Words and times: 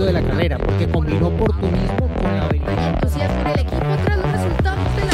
éxito 0.00 0.04
de 0.06 0.12
la 0.12 0.22
carrera, 0.22 0.58
porque 0.58 0.88
combinó 0.88 1.28
oportunismo 1.28 2.08
con 2.14 2.24
la 2.24 2.46
habilidad. 2.46 2.94
entusiasmo 2.94 3.40
en 3.40 3.46
el 3.46 3.60
equipo 3.60 3.96
tras 4.04 4.18
los 4.18 4.32
resultados 4.32 4.96
de 4.96 5.04
la 5.04 5.12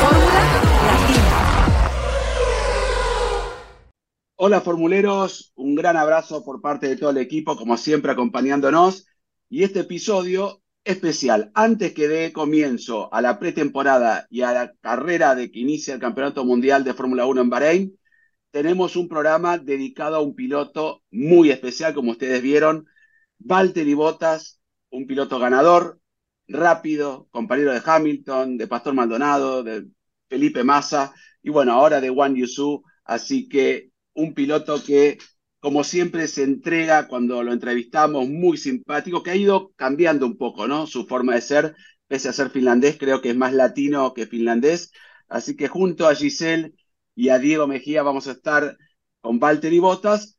Fórmula 0.00 0.40
Latina. 0.84 1.26
Hola 4.38 4.60
formuleros, 4.60 5.52
un 5.56 5.74
gran 5.74 5.96
abrazo 5.96 6.44
por 6.44 6.60
parte 6.60 6.88
de 6.88 6.96
todo 6.96 7.10
el 7.10 7.18
equipo, 7.18 7.56
como 7.56 7.76
siempre 7.76 8.12
acompañándonos. 8.12 9.06
Y 9.48 9.62
este 9.62 9.80
episodio 9.80 10.62
especial, 10.84 11.50
antes 11.54 11.94
que 11.94 12.08
dé 12.08 12.32
comienzo 12.32 13.12
a 13.12 13.20
la 13.20 13.38
pretemporada 13.38 14.26
y 14.30 14.42
a 14.42 14.52
la 14.52 14.72
carrera 14.80 15.34
de 15.34 15.50
que 15.50 15.60
inicia 15.60 15.94
el 15.94 16.00
Campeonato 16.00 16.44
Mundial 16.44 16.84
de 16.84 16.94
Fórmula 16.94 17.26
1 17.26 17.40
en 17.40 17.50
Bahrein, 17.50 17.98
tenemos 18.56 18.96
un 18.96 19.06
programa 19.06 19.58
dedicado 19.58 20.16
a 20.16 20.22
un 20.22 20.34
piloto 20.34 21.02
muy 21.10 21.50
especial, 21.50 21.92
como 21.92 22.12
ustedes 22.12 22.40
vieron, 22.40 22.86
Valtteri 23.36 23.92
Bottas, 23.92 24.62
un 24.88 25.06
piloto 25.06 25.38
ganador, 25.38 26.00
rápido, 26.48 27.28
compañero 27.30 27.74
de 27.74 27.82
Hamilton, 27.84 28.56
de 28.56 28.66
Pastor 28.66 28.94
Maldonado, 28.94 29.62
de 29.62 29.86
Felipe 30.30 30.64
Massa 30.64 31.12
y 31.42 31.50
bueno, 31.50 31.72
ahora 31.72 32.00
de 32.00 32.08
Juan 32.08 32.34
Yusu, 32.34 32.82
así 33.04 33.46
que 33.46 33.90
un 34.14 34.32
piloto 34.32 34.82
que 34.82 35.18
como 35.60 35.84
siempre 35.84 36.26
se 36.26 36.42
entrega 36.42 37.08
cuando 37.08 37.42
lo 37.42 37.52
entrevistamos, 37.52 38.26
muy 38.26 38.56
simpático, 38.56 39.22
que 39.22 39.32
ha 39.32 39.36
ido 39.36 39.74
cambiando 39.76 40.24
un 40.24 40.38
poco, 40.38 40.66
¿no? 40.66 40.86
Su 40.86 41.06
forma 41.06 41.34
de 41.34 41.42
ser, 41.42 41.76
pese 42.06 42.30
a 42.30 42.32
ser 42.32 42.48
finlandés, 42.48 42.96
creo 42.98 43.20
que 43.20 43.28
es 43.28 43.36
más 43.36 43.52
latino 43.52 44.14
que 44.14 44.26
finlandés, 44.26 44.92
así 45.28 45.56
que 45.56 45.68
junto 45.68 46.08
a 46.08 46.14
Giselle 46.14 46.72
y 47.16 47.30
a 47.30 47.38
Diego 47.38 47.66
Mejía 47.66 48.02
vamos 48.04 48.28
a 48.28 48.32
estar 48.32 48.76
con 49.20 49.40
Valtteri 49.40 49.80
Bottas. 49.80 50.38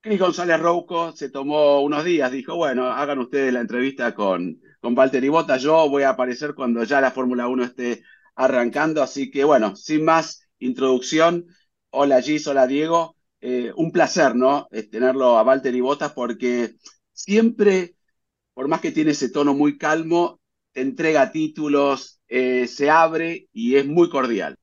Cris 0.00 0.20
González 0.20 0.60
Rouco 0.60 1.12
se 1.12 1.30
tomó 1.30 1.80
unos 1.82 2.04
días, 2.04 2.32
dijo, 2.32 2.56
bueno, 2.56 2.86
hagan 2.88 3.20
ustedes 3.20 3.52
la 3.52 3.60
entrevista 3.60 4.14
con, 4.14 4.60
con 4.80 4.94
Valtteri 4.94 5.28
Bottas, 5.28 5.62
yo 5.62 5.88
voy 5.88 6.02
a 6.04 6.10
aparecer 6.10 6.54
cuando 6.54 6.84
ya 6.84 7.00
la 7.00 7.10
Fórmula 7.12 7.48
1 7.48 7.64
esté 7.64 8.02
arrancando, 8.36 9.02
así 9.02 9.30
que 9.30 9.44
bueno, 9.44 9.76
sin 9.76 10.04
más 10.04 10.42
introducción, 10.58 11.46
hola 11.90 12.20
Gis, 12.22 12.46
hola 12.46 12.66
Diego, 12.66 13.16
eh, 13.40 13.72
un 13.76 13.92
placer, 13.92 14.34
¿no? 14.36 14.68
Es 14.70 14.90
tenerlo 14.90 15.38
a 15.38 15.42
Valtteri 15.44 15.80
Bottas 15.80 16.12
porque 16.12 16.74
siempre, 17.12 17.96
por 18.54 18.68
más 18.68 18.80
que 18.80 18.92
tiene 18.92 19.12
ese 19.12 19.30
tono 19.30 19.54
muy 19.54 19.78
calmo, 19.78 20.40
te 20.72 20.80
entrega 20.82 21.32
títulos, 21.32 22.20
eh, 22.28 22.66
se 22.68 22.90
abre 22.90 23.48
y 23.52 23.76
es 23.76 23.86
muy 23.86 24.08
cordial. 24.10 24.58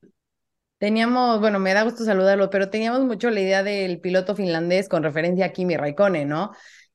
Teníamos, 0.78 1.40
bueno, 1.40 1.58
me 1.58 1.72
da 1.72 1.84
gusto 1.84 2.04
saludarlo, 2.04 2.50
pero 2.50 2.68
teníamos 2.68 3.00
mucho 3.02 3.30
la 3.30 3.40
idea 3.40 3.62
del 3.62 4.00
piloto 4.00 4.36
finlandés 4.36 4.88
con 4.88 5.02
referencia 5.02 5.46
a 5.46 5.52
Kimi 5.52 5.76
Raikkonen, 5.76 6.28
¿no? 6.28 6.52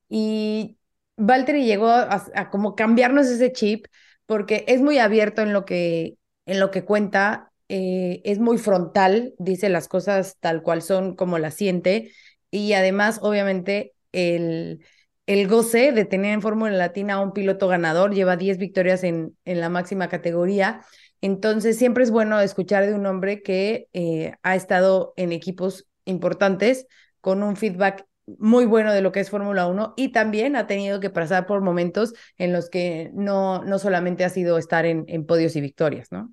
Y 0.08 0.78
Valtteri 1.16 1.64
llegó 1.64 1.88
a, 1.88 2.50
como 2.50 2.76
cambiarnos 2.76 3.26
ese 3.26 3.52
chip 3.52 3.86
porque 4.26 4.64
es 4.68 4.80
muy 4.80 4.98
abierto 4.98 5.42
en 5.42 5.52
lo 5.52 5.64
que, 5.64 6.16
en 6.46 6.60
lo 6.60 6.70
que 6.70 6.84
cuenta, 6.84 7.52
eh, 7.68 8.20
es 8.24 8.38
muy 8.38 8.58
frontal, 8.58 9.34
dice 9.38 9.68
las 9.68 9.88
cosas 9.88 10.36
tal 10.38 10.62
cual 10.62 10.82
son, 10.82 11.16
como 11.16 11.38
las 11.38 11.54
siente, 11.54 12.12
y 12.50 12.74
además, 12.74 13.18
obviamente, 13.22 13.94
el, 14.12 14.84
el 15.26 15.48
goce 15.48 15.92
de 15.92 16.04
tener 16.04 16.32
en 16.32 16.42
Fórmula 16.42 16.72
Latina 16.72 17.14
a 17.14 17.20
un 17.20 17.32
piloto 17.32 17.68
ganador, 17.68 18.14
lleva 18.14 18.36
10 18.36 18.58
victorias 18.58 19.04
en, 19.04 19.36
en 19.44 19.60
la 19.60 19.68
máxima 19.68 20.08
categoría, 20.08 20.82
entonces, 21.22 21.78
siempre 21.78 22.02
es 22.02 22.10
bueno 22.10 22.40
escuchar 22.40 22.84
de 22.84 22.94
un 22.94 23.06
hombre 23.06 23.42
que 23.42 23.88
eh, 23.92 24.34
ha 24.42 24.56
estado 24.56 25.14
en 25.16 25.30
equipos 25.30 25.86
importantes 26.04 26.86
con 27.20 27.44
un 27.44 27.56
feedback 27.56 28.04
muy 28.26 28.66
bueno 28.66 28.92
de 28.92 29.02
lo 29.02 29.12
que 29.12 29.20
es 29.20 29.30
Fórmula 29.30 29.68
1 29.68 29.94
y 29.96 30.10
también 30.10 30.56
ha 30.56 30.66
tenido 30.66 30.98
que 30.98 31.10
pasar 31.10 31.46
por 31.46 31.60
momentos 31.60 32.12
en 32.38 32.52
los 32.52 32.68
que 32.68 33.10
no, 33.14 33.62
no 33.64 33.78
solamente 33.78 34.24
ha 34.24 34.28
sido 34.30 34.58
estar 34.58 34.84
en, 34.84 35.04
en 35.06 35.24
podios 35.24 35.54
y 35.54 35.60
victorias, 35.60 36.10
¿no? 36.10 36.32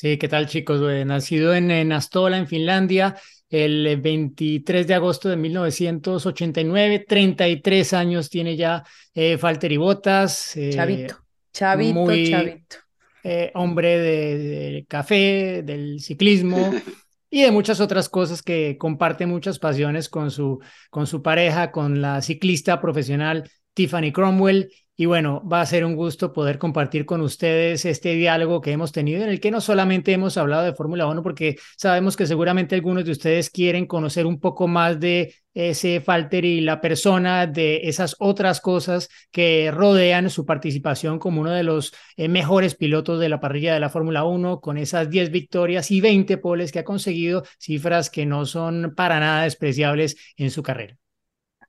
Sí, 0.00 0.16
¿qué 0.16 0.28
tal 0.28 0.46
chicos? 0.46 0.80
nacido 1.06 1.52
en, 1.56 1.72
en 1.72 1.90
Astola, 1.90 2.38
en 2.38 2.46
Finlandia, 2.46 3.16
el 3.50 4.00
23 4.00 4.86
de 4.86 4.94
agosto 4.94 5.28
de 5.28 5.36
1989, 5.36 7.04
33 7.08 7.92
años 7.94 8.30
tiene 8.30 8.56
ya 8.56 8.84
eh, 9.12 9.36
Valtteri 9.42 9.76
Bottas. 9.76 10.56
Eh, 10.56 10.70
chavito, 10.72 11.24
chavito, 11.52 11.94
muy, 11.94 12.30
chavito 12.30 12.76
eh, 13.24 13.50
hombre 13.56 13.98
de, 13.98 14.38
de, 14.38 14.86
café, 14.86 15.64
del 15.64 15.98
ciclismo 15.98 16.70
y 17.28 17.42
de 17.42 17.50
muchas 17.50 17.80
otras 17.80 18.08
cosas 18.08 18.40
que 18.40 18.76
comparte 18.78 19.26
muchas 19.26 19.58
pasiones 19.58 20.08
con 20.08 20.30
su, 20.30 20.60
con 20.90 21.08
su 21.08 21.22
pareja, 21.22 21.72
con 21.72 22.00
la 22.00 22.22
ciclista 22.22 22.80
profesional 22.80 23.50
Tiffany 23.74 24.12
Cromwell. 24.12 24.70
Y 25.00 25.06
bueno, 25.06 25.44
va 25.48 25.60
a 25.60 25.66
ser 25.66 25.84
un 25.84 25.94
gusto 25.94 26.32
poder 26.32 26.58
compartir 26.58 27.06
con 27.06 27.20
ustedes 27.20 27.84
este 27.84 28.14
diálogo 28.14 28.60
que 28.60 28.72
hemos 28.72 28.90
tenido, 28.90 29.22
en 29.22 29.28
el 29.30 29.38
que 29.38 29.52
no 29.52 29.60
solamente 29.60 30.12
hemos 30.12 30.36
hablado 30.36 30.64
de 30.64 30.74
Fórmula 30.74 31.06
1, 31.06 31.22
porque 31.22 31.54
sabemos 31.76 32.16
que 32.16 32.26
seguramente 32.26 32.74
algunos 32.74 33.04
de 33.04 33.12
ustedes 33.12 33.48
quieren 33.48 33.86
conocer 33.86 34.26
un 34.26 34.40
poco 34.40 34.66
más 34.66 34.98
de 34.98 35.36
ese 35.54 36.00
Falter 36.00 36.44
y 36.44 36.60
la 36.62 36.80
persona, 36.80 37.46
de 37.46 37.82
esas 37.84 38.16
otras 38.18 38.60
cosas 38.60 39.08
que 39.30 39.70
rodean 39.72 40.30
su 40.30 40.44
participación 40.44 41.20
como 41.20 41.42
uno 41.42 41.52
de 41.52 41.62
los 41.62 41.94
eh, 42.16 42.26
mejores 42.28 42.74
pilotos 42.74 43.20
de 43.20 43.28
la 43.28 43.38
parrilla 43.38 43.74
de 43.74 43.80
la 43.80 43.90
Fórmula 43.90 44.24
1, 44.24 44.60
con 44.60 44.78
esas 44.78 45.08
10 45.08 45.30
victorias 45.30 45.92
y 45.92 46.00
20 46.00 46.38
poles 46.38 46.72
que 46.72 46.80
ha 46.80 46.84
conseguido, 46.84 47.44
cifras 47.60 48.10
que 48.10 48.26
no 48.26 48.46
son 48.46 48.94
para 48.96 49.20
nada 49.20 49.44
despreciables 49.44 50.16
en 50.36 50.50
su 50.50 50.64
carrera. 50.64 50.98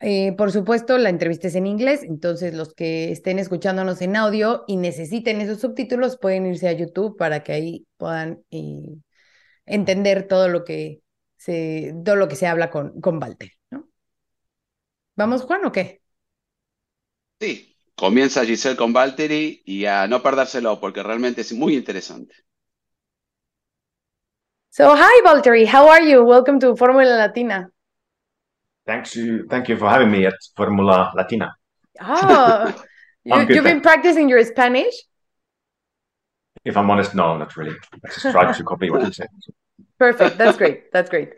Eh, 0.02 0.34
por 0.38 0.52
supuesto, 0.52 0.98
la 0.98 1.10
entrevista 1.10 1.48
es 1.48 1.56
en 1.56 1.68
inglés, 1.68 2.04
entonces 2.04 2.54
los 2.54 2.74
que 2.74 3.12
estén 3.12 3.38
escuchándonos 3.38 4.02
en 4.02 4.16
audio 4.16 4.64
y 4.66 4.78
necesiten 4.78 5.42
esos 5.42 5.60
subtítulos 5.60 6.18
pueden 6.18 6.46
irse 6.46 6.70
a 6.70 6.74
YouTube 6.74 7.18
para 7.18 7.44
que 7.44 7.52
ahí 7.52 7.88
puedan 7.98 8.42
eh, 8.50 8.96
entender 9.66 10.26
todo 10.28 10.48
lo 10.48 10.64
que 10.64 11.02
se, 11.36 11.94
todo 12.06 12.16
lo 12.16 12.30
que 12.30 12.38
se 12.38 12.48
habla 12.48 12.70
con, 12.70 13.02
con 13.02 13.22
Walter, 13.22 13.52
¿no? 13.72 13.90
¿Vamos, 15.16 15.44
Juan, 15.44 15.66
o 15.66 15.72
qué? 15.74 16.02
Sí, 17.42 17.76
comienza 17.94 18.46
Giselle 18.46 18.78
con 18.78 18.94
Valtteri 18.94 19.62
y 19.66 19.84
a 19.84 20.08
no 20.08 20.24
perdérselo 20.24 20.80
porque 20.80 21.04
realmente 21.04 21.42
es 21.42 21.52
muy 21.52 21.76
interesante. 21.76 22.36
So, 24.70 24.96
hi, 24.96 25.22
Valtteri, 25.26 25.66
how 25.68 25.90
are 25.90 26.10
you? 26.10 26.22
Welcome 26.24 26.60
to 26.60 26.76
Fórmula 26.78 27.18
Latina. 27.18 27.70
Thanks 28.90 29.16
you, 29.16 29.46
thank 29.46 29.70
you 29.70 29.78
for 29.78 29.88
having 29.88 30.10
me 30.10 30.26
at 30.26 30.34
Formula 30.56 31.12
Latina. 31.16 31.54
Oh, 32.02 32.74
you, 33.24 33.38
you've 33.48 33.64
been 33.64 33.82
practicing 33.82 34.28
your 34.28 34.44
Spanish? 34.44 34.96
If 36.66 36.76
I'm 36.76 36.90
honest, 36.90 37.14
no, 37.14 37.38
not 37.38 37.56
really. 37.56 37.76
I 37.94 38.08
just 38.08 38.32
tried 38.32 38.52
to 38.52 38.64
copy 38.64 38.90
what 38.90 39.06
you 39.06 39.14
said. 39.14 39.28
Perfect. 40.00 40.40
That's 40.40 40.58
great. 40.58 40.92
That's 40.92 41.08
great. 41.08 41.34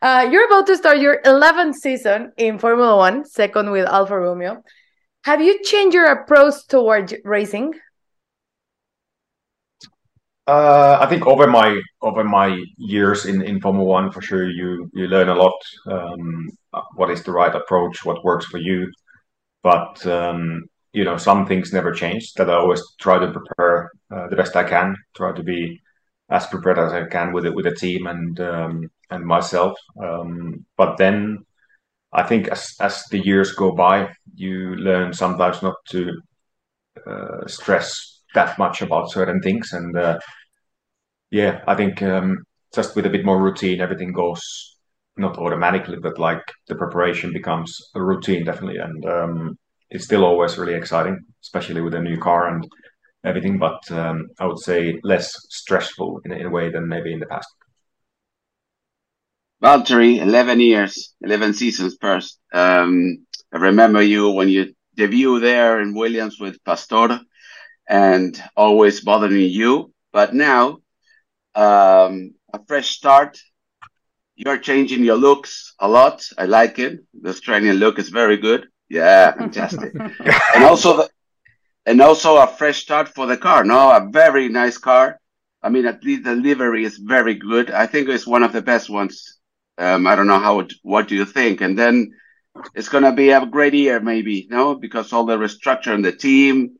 Uh, 0.00 0.26
you're 0.30 0.46
about 0.46 0.66
to 0.68 0.78
start 0.78 0.96
your 0.96 1.20
11th 1.26 1.74
season 1.74 2.32
in 2.38 2.58
Formula 2.58 2.96
One, 2.96 3.26
second 3.26 3.70
with 3.70 3.86
Alfa 3.86 4.18
Romeo. 4.18 4.62
Have 5.24 5.42
you 5.42 5.62
changed 5.62 5.94
your 5.94 6.10
approach 6.10 6.54
towards 6.68 7.12
racing? 7.22 7.74
Uh, 10.46 10.98
I 11.00 11.06
think 11.06 11.26
over 11.26 11.46
my 11.46 11.80
over 12.02 12.22
my 12.22 12.62
years 12.76 13.24
in, 13.24 13.40
in 13.42 13.60
Formula 13.60 13.84
One, 13.84 14.10
for 14.12 14.20
sure, 14.20 14.48
you 14.48 14.90
you 14.92 15.06
learn 15.08 15.28
a 15.30 15.34
lot. 15.34 15.54
Um, 15.86 16.50
what 16.96 17.10
is 17.10 17.22
the 17.22 17.32
right 17.32 17.54
approach? 17.54 18.04
What 18.04 18.24
works 18.24 18.46
for 18.46 18.58
you? 18.58 18.90
But 19.62 20.06
um, 20.06 20.64
you 20.92 21.04
know, 21.04 21.16
some 21.16 21.46
things 21.46 21.72
never 21.72 21.92
change. 21.92 22.34
That 22.34 22.50
I 22.50 22.54
always 22.54 22.82
try 23.00 23.18
to 23.18 23.32
prepare 23.32 23.90
uh, 24.10 24.28
the 24.28 24.36
best 24.36 24.56
I 24.56 24.64
can. 24.64 24.96
Try 25.16 25.32
to 25.32 25.42
be 25.42 25.80
as 26.30 26.46
prepared 26.46 26.78
as 26.78 26.92
I 26.92 27.06
can 27.06 27.32
with 27.32 27.46
it 27.46 27.54
with 27.54 27.64
the 27.64 27.74
team 27.74 28.06
and 28.06 28.38
um, 28.40 28.90
and 29.10 29.24
myself. 29.24 29.78
Um, 30.02 30.66
but 30.76 30.98
then, 30.98 31.38
I 32.12 32.22
think 32.24 32.48
as 32.48 32.74
as 32.80 33.04
the 33.10 33.18
years 33.18 33.52
go 33.52 33.72
by, 33.72 34.10
you 34.34 34.76
learn 34.76 35.14
sometimes 35.14 35.62
not 35.62 35.76
to 35.90 36.20
uh, 37.06 37.46
stress 37.46 38.20
that 38.34 38.58
much 38.58 38.82
about 38.82 39.10
certain 39.10 39.40
things 39.40 39.72
and 39.72 39.96
uh, 39.96 40.18
yeah 41.34 41.60
i 41.66 41.74
think 41.74 42.00
um, 42.00 42.44
just 42.72 42.94
with 42.94 43.06
a 43.06 43.10
bit 43.10 43.24
more 43.24 43.42
routine 43.42 43.80
everything 43.80 44.12
goes 44.12 44.42
not 45.16 45.36
automatically 45.36 45.98
but 46.06 46.16
like 46.18 46.44
the 46.68 46.76
preparation 46.76 47.32
becomes 47.32 47.70
a 47.94 48.02
routine 48.02 48.44
definitely. 48.44 48.78
And 48.78 49.04
um, 49.04 49.58
it's 49.90 50.04
still 50.04 50.24
always 50.24 50.56
really 50.58 50.74
exciting 50.74 51.18
especially 51.42 51.80
with 51.80 51.94
a 51.94 52.00
new 52.00 52.18
car 52.18 52.48
and 52.48 52.64
everything 53.24 53.58
but 53.58 53.80
um, 53.90 54.28
i 54.38 54.46
would 54.46 54.60
say 54.60 55.00
less 55.02 55.26
stressful 55.50 56.20
in, 56.24 56.32
in, 56.32 56.46
a 56.46 56.50
way 56.50 56.70
than 56.70 56.88
maybe 56.88 57.12
in 57.12 57.20
the 57.20 57.26
past. 57.34 57.48
Valtteri, 59.62 60.20
11 60.20 60.60
years 60.60 61.14
11 61.22 61.54
seasons 61.54 61.96
first. 62.00 62.38
Um, 62.52 63.26
i 63.52 63.58
remember 63.58 64.02
you 64.02 64.30
when 64.30 64.48
you 64.48 64.72
debut 64.94 65.40
there 65.40 65.80
in 65.80 65.94
williams 65.94 66.38
with 66.38 66.62
pastor 66.64 67.20
and 67.88 68.40
always 68.56 69.00
bothering 69.00 69.50
you. 69.50 69.92
But 70.12 70.32
now, 70.32 70.78
um, 71.54 72.34
a 72.52 72.60
fresh 72.66 72.90
start, 72.90 73.38
you're 74.36 74.58
changing 74.58 75.04
your 75.04 75.16
looks 75.16 75.74
a 75.78 75.88
lot. 75.88 76.24
I 76.36 76.46
like 76.46 76.78
it. 76.78 77.00
The 77.20 77.30
Australian 77.30 77.76
look 77.76 77.98
is 77.98 78.08
very 78.08 78.36
good. 78.36 78.66
Yeah, 78.88 79.32
fantastic. 79.38 79.94
and 79.94 80.64
also 80.64 80.96
the, 80.96 81.08
and 81.86 82.00
also 82.00 82.36
a 82.36 82.46
fresh 82.46 82.82
start 82.82 83.08
for 83.08 83.26
the 83.26 83.36
car. 83.36 83.64
No, 83.64 83.90
a 83.90 84.08
very 84.10 84.48
nice 84.48 84.78
car. 84.78 85.20
I 85.62 85.68
mean, 85.70 85.86
at 85.86 86.04
least 86.04 86.24
the 86.24 86.34
livery 86.34 86.84
is 86.84 86.98
very 86.98 87.34
good. 87.34 87.70
I 87.70 87.86
think 87.86 88.08
it's 88.08 88.26
one 88.26 88.42
of 88.42 88.52
the 88.52 88.62
best 88.62 88.90
ones. 88.90 89.38
Um, 89.78 90.06
I 90.06 90.14
don't 90.14 90.26
know 90.26 90.38
how. 90.38 90.66
What 90.82 91.08
do 91.08 91.14
you 91.14 91.24
think? 91.24 91.60
And 91.60 91.78
then 91.78 92.12
it's 92.74 92.88
gonna 92.88 93.12
be 93.12 93.30
a 93.30 93.46
great 93.46 93.74
year, 93.74 94.00
maybe. 94.00 94.46
No, 94.50 94.74
because 94.74 95.12
all 95.12 95.24
the 95.24 95.36
restructure 95.36 95.94
in 95.94 96.02
the 96.02 96.12
team 96.12 96.76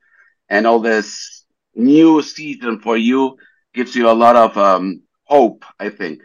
and 0.49 0.67
all 0.67 0.81
this 0.81 1.45
new 1.75 2.23
season 2.23 2.81
for 2.81 2.97
you 2.97 3.37
gives 3.75 3.95
you 3.95 4.09
a 4.09 4.21
lot 4.25 4.37
of 4.37 4.57
um, 4.57 5.03
hope. 5.25 5.65
I 5.79 5.91
think 5.91 6.21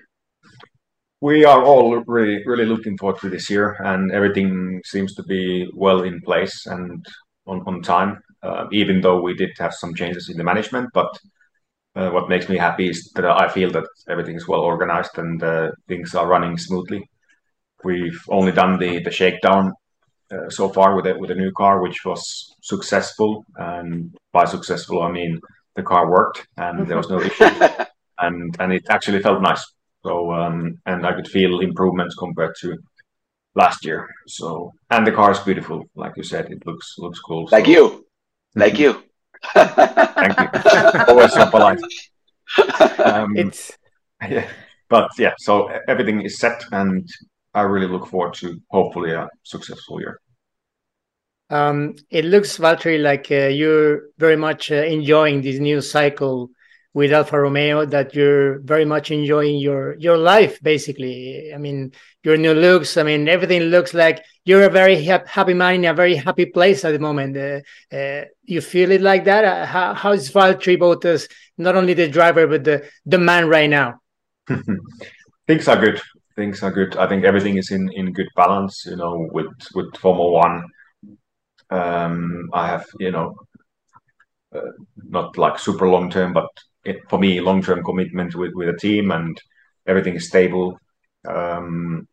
we 1.22 1.44
are 1.46 1.63
all 1.63 1.98
really 2.07 2.42
really 2.46 2.66
looking 2.66 2.98
forward 2.98 3.19
to 3.22 3.30
this 3.30 3.50
year, 3.50 3.75
and 3.84 4.12
everything 4.12 4.81
seems 4.86 5.13
to 5.16 5.24
be 5.24 5.69
well 5.74 6.04
in 6.04 6.22
place 6.22 6.66
and 6.66 7.06
on 7.46 7.62
on 7.66 7.81
time. 7.81 8.22
Uh, 8.42 8.66
even 8.72 9.01
though 9.01 9.22
we 9.22 9.34
did 9.34 9.51
have 9.60 9.74
some 9.74 9.94
changes 9.94 10.30
in 10.30 10.38
the 10.38 10.44
management, 10.44 10.88
but 10.94 11.10
uh, 11.96 12.10
what 12.10 12.30
makes 12.30 12.48
me 12.48 12.57
happy 12.57 12.88
is 12.90 13.12
that 13.16 13.25
I 13.25 13.50
feel 13.50 13.69
that 13.72 13.84
everything 14.07 14.36
is 14.38 14.48
well 14.48 14.62
organized 14.62 15.18
and 15.18 15.44
uh, 15.44 15.72
things 15.90 16.16
are 16.16 16.28
running 16.28 16.57
smoothly. 16.57 17.01
We've 17.84 18.22
only 18.30 18.54
done 18.54 18.80
the 18.80 19.04
the 19.04 19.12
shakedown 19.12 19.74
uh, 20.31 20.50
so 20.50 20.69
far 20.69 20.96
with 20.96 21.07
a 21.07 21.18
with 21.18 21.31
a 21.31 21.36
new 21.36 21.51
car, 21.51 21.81
which 21.81 22.06
was 22.06 22.56
successful, 22.62 23.44
and 23.56 24.16
by 24.31 24.46
successful 24.46 25.01
I 25.01 25.12
mean 25.12 25.40
the 25.80 25.88
car 25.92 26.04
worked 26.18 26.40
and 26.64 26.76
there 26.88 26.98
was 27.02 27.10
no 27.16 27.20
issue, 27.30 27.50
and 28.26 28.38
and 28.62 28.70
it 28.78 28.86
actually 28.96 29.22
felt 29.28 29.42
nice. 29.50 29.64
So 30.06 30.12
um, 30.40 30.58
and 30.90 31.00
I 31.10 31.12
could 31.18 31.30
feel 31.38 31.54
improvements 31.70 32.16
compared 32.24 32.54
to 32.62 32.68
last 33.62 33.80
year. 33.90 34.02
So 34.38 34.48
and 34.94 35.04
the 35.08 35.12
car 35.20 35.31
is 35.36 35.40
beautiful, 35.50 35.78
like 36.04 36.16
you 36.20 36.24
said, 36.34 36.46
it 36.56 36.62
looks 36.70 36.88
looks 37.04 37.20
cool. 37.28 37.44
Like 37.52 37.66
so. 37.66 37.72
you, 37.78 37.84
like 38.64 38.76
Mhm. 38.76 38.84
you. 38.86 38.92
Thank 40.24 40.36
you. 40.42 40.48
Always 41.12 41.34
so 41.34 41.46
polite. 41.56 41.82
Um, 43.10 43.30
It's 43.44 43.62
yeah, 44.36 44.48
but 44.90 45.08
yeah, 45.18 45.34
so 45.48 45.52
everything 45.92 46.18
is 46.28 46.40
set, 46.44 46.60
and 46.80 47.08
I 47.60 47.62
really 47.74 47.88
look 47.94 48.06
forward 48.12 48.34
to 48.42 48.48
hopefully 48.78 49.12
a 49.22 49.28
successful 49.54 49.96
year. 50.04 50.16
Um, 51.50 51.96
it 52.10 52.25
looks 52.25 52.57
Valtteri 52.57 53.01
like 53.01 53.31
uh, 53.31 53.48
you're 53.48 54.04
very 54.18 54.36
much 54.36 54.72
uh, 54.72 54.75
enjoying 54.75 55.42
this 55.42 55.60
new 55.60 55.81
cycle 55.81 56.51
with 56.94 57.12
Alfa 57.12 57.40
Romeo. 57.40 57.86
That 57.86 58.13
you're 58.13 58.60
very 58.60 58.86
much 58.86 59.12
enjoying 59.12 59.60
your 59.60 59.96
your 59.98 60.18
life, 60.18 60.62
basically. 60.62 61.51
I 61.54 61.57
mean, 61.57 61.94
your 62.24 62.38
new 62.38 62.54
looks. 62.54 62.98
I 62.98 63.04
mean, 63.04 63.28
everything 63.28 63.62
looks 63.63 63.94
like 63.94 64.24
you're 64.46 64.63
a 64.63 64.69
very 64.69 65.01
hap- 65.04 65.28
happy 65.28 65.54
man 65.54 65.75
in 65.75 65.86
a 65.86 65.94
very 65.94 66.16
happy 66.16 66.46
place 66.46 66.86
at 66.86 66.92
the 66.92 67.00
moment. 67.00 67.36
Uh, 67.38 67.62
uh, 67.96 68.25
you 68.44 68.62
feel 68.62 68.92
it 68.92 69.01
like 69.01 69.25
that? 69.25 69.44
Uh, 69.44 69.66
how 69.66 69.94
how 69.94 70.12
is 70.12 70.31
Valtteri 70.31 70.78
both 70.78 71.04
as 71.06 71.28
not 71.57 71.75
only 71.75 71.94
the 71.94 72.07
driver 72.07 72.46
but 72.48 72.63
the 72.63 72.88
the 73.06 73.18
man 73.18 73.48
right 73.48 73.69
now? 73.69 74.01
Things 75.48 75.68
are 75.68 75.78
good. 75.78 76.00
Things 76.36 76.62
are 76.62 76.72
good. 76.72 76.96
I 76.96 77.07
think 77.07 77.25
everything 77.25 77.57
is 77.57 77.72
in 77.72 77.92
in 77.94 78.13
good 78.13 78.30
balance. 78.36 78.86
You 78.86 78.98
know, 78.98 79.28
with 79.31 79.51
with 79.74 79.98
Formula 79.98 80.31
One, 80.31 80.63
um, 81.69 82.50
I 82.54 82.68
have 82.68 82.86
you 83.00 83.12
know 83.12 83.36
uh, 84.56 84.71
not 84.98 85.38
like 85.38 85.60
super 85.60 85.88
long 85.88 86.10
term, 86.10 86.33
but 86.33 86.48
it, 86.83 86.98
for 87.10 87.19
me, 87.19 87.39
long 87.42 87.62
term 87.62 87.83
commitment 87.83 88.36
with 88.36 88.54
with 88.56 88.69
a 88.69 88.77
team, 88.77 89.12
and 89.12 89.39
everything 89.88 90.16
is 90.16 90.27
stable. 90.27 90.77
Um, 91.27 92.07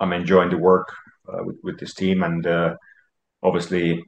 I'm 0.00 0.12
enjoying 0.12 0.50
the 0.50 0.58
work 0.58 0.88
uh, 1.28 1.44
with 1.44 1.56
with 1.62 1.78
this 1.78 1.94
team, 1.94 2.22
and 2.22 2.46
uh, 2.46 2.74
obviously, 3.42 4.02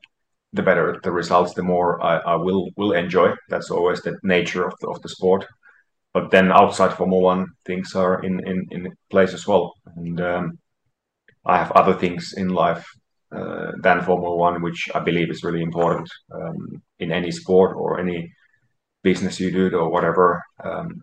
the 0.52 0.62
better 0.62 0.98
the 1.02 1.12
results, 1.12 1.54
the 1.54 1.62
more 1.62 2.02
I, 2.02 2.18
I 2.18 2.34
will 2.36 2.70
will 2.76 2.92
enjoy. 2.92 3.34
That's 3.48 3.70
always 3.70 4.02
the 4.02 4.16
nature 4.22 4.66
of 4.66 4.74
the, 4.80 4.88
of 4.88 5.00
the 5.02 5.08
sport. 5.08 5.46
But 6.12 6.30
then 6.32 6.50
outside 6.50 6.94
Formula 6.94 7.22
One, 7.22 7.46
things 7.66 7.94
are 7.94 8.22
in 8.22 8.40
in 8.46 8.66
in 8.70 8.92
place 9.10 9.34
as 9.34 9.46
well, 9.46 9.74
and 9.96 10.20
um, 10.20 10.58
I 11.46 11.58
have 11.58 11.72
other 11.72 11.94
things 11.94 12.34
in 12.36 12.48
life 12.48 12.84
uh, 13.32 13.72
than 13.82 14.02
Formula 14.02 14.34
One, 14.36 14.62
which 14.62 14.88
I 14.94 15.00
believe 15.00 15.30
is 15.30 15.44
really 15.44 15.62
important 15.62 16.08
um, 16.32 16.82
in 16.98 17.12
any 17.12 17.30
sport 17.30 17.76
or 17.76 18.00
any 18.00 18.32
business 19.02 19.40
you 19.40 19.50
do 19.50 19.76
or 19.76 19.90
whatever. 19.90 20.42
Um, 20.62 21.00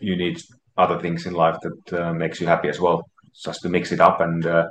you 0.00 0.16
need 0.16 0.40
other 0.76 1.00
things 1.00 1.26
in 1.26 1.34
life 1.34 1.56
that 1.62 1.92
uh, 2.00 2.12
makes 2.12 2.40
you 2.40 2.46
happy 2.46 2.68
as 2.68 2.80
well, 2.80 3.08
just 3.44 3.62
to 3.62 3.68
mix 3.68 3.92
it 3.92 4.00
up 4.00 4.20
and 4.20 4.46
uh, 4.46 4.66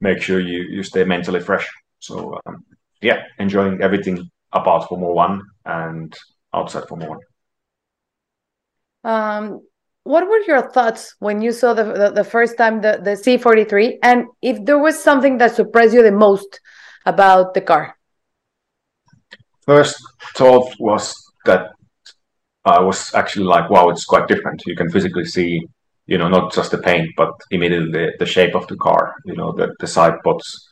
make 0.00 0.20
sure 0.20 0.40
you 0.40 0.62
you 0.70 0.82
stay 0.82 1.04
mentally 1.04 1.40
fresh. 1.40 1.66
So 1.98 2.38
um, 2.46 2.64
yeah, 3.00 3.24
enjoying 3.38 3.80
everything 3.82 4.30
about 4.52 4.88
Formula 4.88 5.12
One 5.12 5.42
and 5.64 6.14
outside 6.52 6.88
Formula 6.88 7.16
One. 7.16 7.20
Um, 9.04 9.60
what 10.04 10.28
were 10.28 10.40
your 10.46 10.70
thoughts 10.70 11.14
when 11.20 11.40
you 11.40 11.52
saw 11.52 11.74
the 11.74 11.84
the, 11.84 12.10
the 12.10 12.24
first 12.24 12.56
time 12.56 12.80
the, 12.80 13.00
the 13.02 13.12
C43? 13.12 13.98
And 14.02 14.26
if 14.40 14.64
there 14.64 14.78
was 14.78 15.02
something 15.02 15.38
that 15.38 15.54
surprised 15.54 15.94
you 15.94 16.02
the 16.02 16.12
most 16.12 16.60
about 17.06 17.54
the 17.54 17.60
car? 17.60 17.96
First 19.64 19.96
thought 20.34 20.68
was 20.78 21.14
that 21.44 21.72
I 22.64 22.80
was 22.80 23.14
actually 23.14 23.46
like, 23.46 23.70
wow, 23.70 23.88
it's 23.90 24.04
quite 24.04 24.28
different. 24.28 24.62
You 24.66 24.76
can 24.76 24.90
physically 24.90 25.24
see, 25.24 25.66
you 26.06 26.18
know, 26.18 26.28
not 26.28 26.52
just 26.52 26.70
the 26.70 26.78
paint, 26.78 27.10
but 27.16 27.32
immediately 27.50 27.90
the, 27.90 28.12
the 28.18 28.26
shape 28.26 28.54
of 28.54 28.66
the 28.66 28.76
car, 28.76 29.14
you 29.24 29.34
know, 29.34 29.52
the, 29.52 29.74
the 29.80 29.86
side 29.86 30.14
pods, 30.24 30.68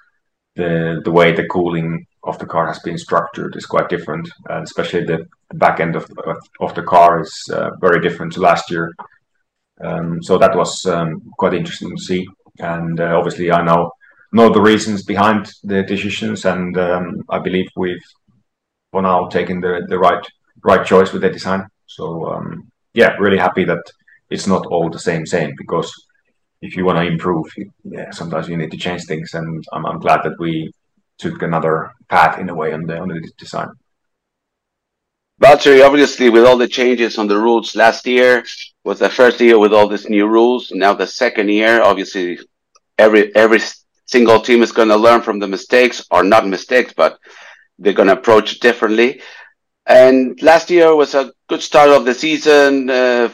the 0.56 1.00
the 1.04 1.10
way 1.10 1.32
the 1.32 1.46
cooling 1.46 2.04
of 2.24 2.38
the 2.38 2.46
car 2.46 2.66
has 2.66 2.80
been 2.80 2.98
structured 2.98 3.56
is 3.56 3.66
quite 3.66 3.88
different, 3.88 4.28
and 4.48 4.64
especially 4.64 5.04
the 5.04 5.24
back 5.54 5.80
end 5.80 5.94
of 5.96 6.10
of, 6.26 6.36
of 6.60 6.74
the 6.74 6.82
car 6.82 7.20
is 7.20 7.48
uh, 7.52 7.70
very 7.80 8.00
different 8.00 8.32
to 8.32 8.40
last 8.40 8.70
year. 8.70 8.92
Um, 9.82 10.22
so 10.22 10.38
that 10.38 10.56
was 10.56 10.84
um, 10.86 11.22
quite 11.38 11.54
interesting 11.54 11.96
to 11.96 12.02
see, 12.02 12.26
and 12.58 13.00
uh, 13.00 13.16
obviously 13.16 13.50
I 13.50 13.62
know 13.62 13.92
know 14.32 14.52
the 14.52 14.60
reasons 14.60 15.02
behind 15.02 15.50
the 15.64 15.82
decisions, 15.82 16.44
and 16.44 16.76
um, 16.78 17.24
I 17.28 17.38
believe 17.38 17.68
we've 17.76 18.04
for 18.92 19.02
now 19.02 19.28
taken 19.28 19.60
the 19.60 19.86
the 19.88 19.98
right 19.98 20.24
right 20.62 20.86
choice 20.86 21.12
with 21.12 21.22
the 21.22 21.30
design. 21.30 21.66
So 21.86 22.32
um, 22.32 22.70
yeah, 22.94 23.16
really 23.18 23.38
happy 23.38 23.64
that 23.64 23.82
it's 24.28 24.46
not 24.46 24.66
all 24.66 24.90
the 24.90 24.98
same 24.98 25.26
same 25.26 25.54
because 25.56 25.92
if 26.62 26.76
you 26.76 26.84
want 26.84 26.98
to 26.98 27.06
improve, 27.06 27.46
yeah, 27.84 28.10
sometimes 28.10 28.48
you 28.48 28.56
need 28.56 28.70
to 28.70 28.76
change 28.76 29.04
things, 29.04 29.32
and 29.34 29.64
I'm, 29.72 29.86
I'm 29.86 29.98
glad 29.98 30.20
that 30.24 30.38
we 30.38 30.72
took 31.18 31.42
another 31.42 31.92
path 32.08 32.38
in 32.38 32.48
a 32.50 32.54
way 32.54 32.72
on 32.72 32.84
the 32.84 32.98
on 32.98 33.08
the 33.08 33.30
design. 33.38 33.68
Valtteri, 35.40 35.84
obviously, 35.84 36.28
with 36.28 36.44
all 36.44 36.58
the 36.58 36.68
changes 36.68 37.16
on 37.16 37.26
the 37.26 37.38
rules 37.38 37.74
last 37.74 38.06
year, 38.06 38.44
was 38.84 38.98
the 38.98 39.08
first 39.08 39.40
year 39.40 39.58
with 39.58 39.72
all 39.72 39.88
these 39.88 40.08
new 40.08 40.26
rules. 40.26 40.70
Now 40.70 40.92
the 40.92 41.06
second 41.06 41.48
year, 41.48 41.80
obviously, 41.80 42.38
every 42.98 43.34
every 43.34 43.60
single 44.04 44.40
team 44.40 44.62
is 44.62 44.72
going 44.72 44.88
to 44.88 44.96
learn 44.96 45.22
from 45.22 45.38
the 45.38 45.48
mistakes, 45.48 46.04
or 46.10 46.22
not 46.22 46.46
mistakes, 46.46 46.92
but 46.94 47.18
they're 47.78 47.94
going 47.94 48.08
to 48.08 48.14
approach 48.14 48.60
differently. 48.60 49.22
And 49.86 50.40
last 50.42 50.68
year 50.70 50.94
was 50.94 51.14
a 51.14 51.32
good 51.48 51.62
start 51.62 51.88
of 51.88 52.04
the 52.04 52.14
season, 52.14 52.90
uh, 52.90 53.30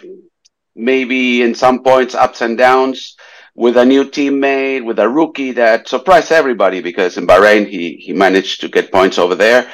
maybe 0.76 1.42
in 1.42 1.56
some 1.56 1.82
points 1.82 2.14
ups 2.14 2.40
and 2.40 2.56
downs, 2.56 3.16
with 3.56 3.76
a 3.76 3.84
new 3.84 4.04
teammate, 4.04 4.84
with 4.84 5.00
a 5.00 5.08
rookie 5.08 5.52
that 5.52 5.88
surprised 5.88 6.30
everybody 6.30 6.80
because 6.80 7.16
in 7.16 7.26
Bahrain 7.26 7.68
he 7.68 7.96
he 7.96 8.12
managed 8.12 8.60
to 8.60 8.68
get 8.68 8.92
points 8.92 9.18
over 9.18 9.34
there. 9.34 9.72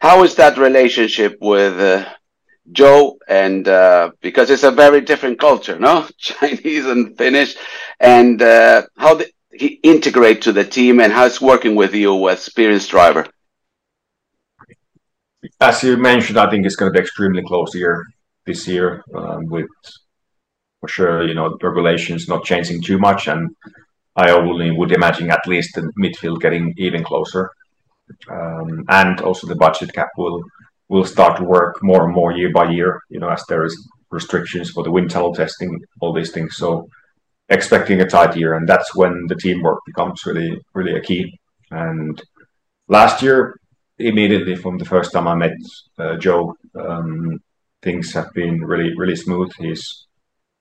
How 0.00 0.22
is 0.22 0.36
that 0.36 0.58
relationship 0.58 1.38
with 1.40 1.78
uh, 1.80 2.08
Zhou? 2.72 3.16
And 3.28 3.66
uh, 3.66 4.12
because 4.20 4.50
it's 4.50 4.62
a 4.62 4.70
very 4.70 5.00
different 5.00 5.40
culture, 5.40 5.78
no, 5.78 6.06
Chinese 6.18 6.86
and 6.86 7.16
Finnish, 7.16 7.56
and 7.98 8.40
uh, 8.40 8.82
how 8.96 9.14
the, 9.14 9.30
he 9.52 9.80
integrate 9.82 10.42
to 10.42 10.52
the 10.52 10.64
team 10.64 11.00
and 11.00 11.12
how 11.12 11.26
it's 11.26 11.40
working 11.40 11.74
with 11.74 11.94
you, 11.94 12.28
as 12.28 12.46
experienced 12.46 12.90
driver. 12.90 13.26
As 15.60 15.82
you 15.82 15.96
mentioned, 15.96 16.38
I 16.38 16.48
think 16.50 16.64
it's 16.64 16.76
going 16.76 16.92
to 16.92 16.96
be 16.96 17.02
extremely 17.02 17.42
close 17.42 17.72
here 17.72 18.04
this 18.46 18.66
year 18.68 19.02
um, 19.14 19.46
with 19.46 19.66
for 20.80 20.88
sure, 20.88 21.26
you 21.26 21.34
know, 21.34 21.56
the 21.60 21.68
regulations 21.68 22.28
not 22.28 22.44
changing 22.44 22.82
too 22.82 22.98
much, 22.98 23.26
and 23.26 23.50
I 24.14 24.30
only 24.30 24.70
would 24.70 24.92
imagine 24.92 25.30
at 25.30 25.46
least 25.46 25.74
the 25.74 25.90
midfield 25.98 26.40
getting 26.40 26.72
even 26.76 27.02
closer, 27.02 27.50
um, 28.30 28.84
and 28.88 29.20
also 29.20 29.46
the 29.46 29.56
budget 29.56 29.92
cap 29.92 30.08
will 30.16 30.42
will 30.88 31.04
start 31.04 31.36
to 31.36 31.44
work 31.44 31.82
more 31.82 32.04
and 32.04 32.14
more 32.14 32.32
year 32.32 32.50
by 32.52 32.70
year. 32.70 33.00
You 33.10 33.20
know, 33.20 33.28
as 33.28 33.44
there 33.48 33.64
is 33.64 33.76
restrictions 34.10 34.70
for 34.70 34.82
the 34.82 34.90
wind 34.90 35.10
tunnel 35.10 35.34
testing, 35.34 35.80
all 36.00 36.12
these 36.12 36.32
things. 36.32 36.56
So 36.56 36.88
expecting 37.48 38.00
a 38.00 38.06
tight 38.06 38.36
year, 38.36 38.54
and 38.54 38.68
that's 38.68 38.94
when 38.94 39.26
the 39.28 39.34
teamwork 39.36 39.80
becomes 39.86 40.24
really 40.26 40.58
really 40.74 40.96
a 40.96 41.00
key. 41.00 41.38
And 41.70 42.20
last 42.88 43.22
year, 43.22 43.54
immediately 43.98 44.56
from 44.56 44.78
the 44.78 44.84
first 44.84 45.12
time 45.12 45.28
I 45.28 45.34
met 45.34 45.52
uh, 45.98 46.16
Zhou, 46.16 46.54
um, 46.74 47.38
things 47.82 48.12
have 48.14 48.32
been 48.32 48.64
really 48.64 48.94
really 48.96 49.16
smooth. 49.16 49.52
He's 49.58 50.06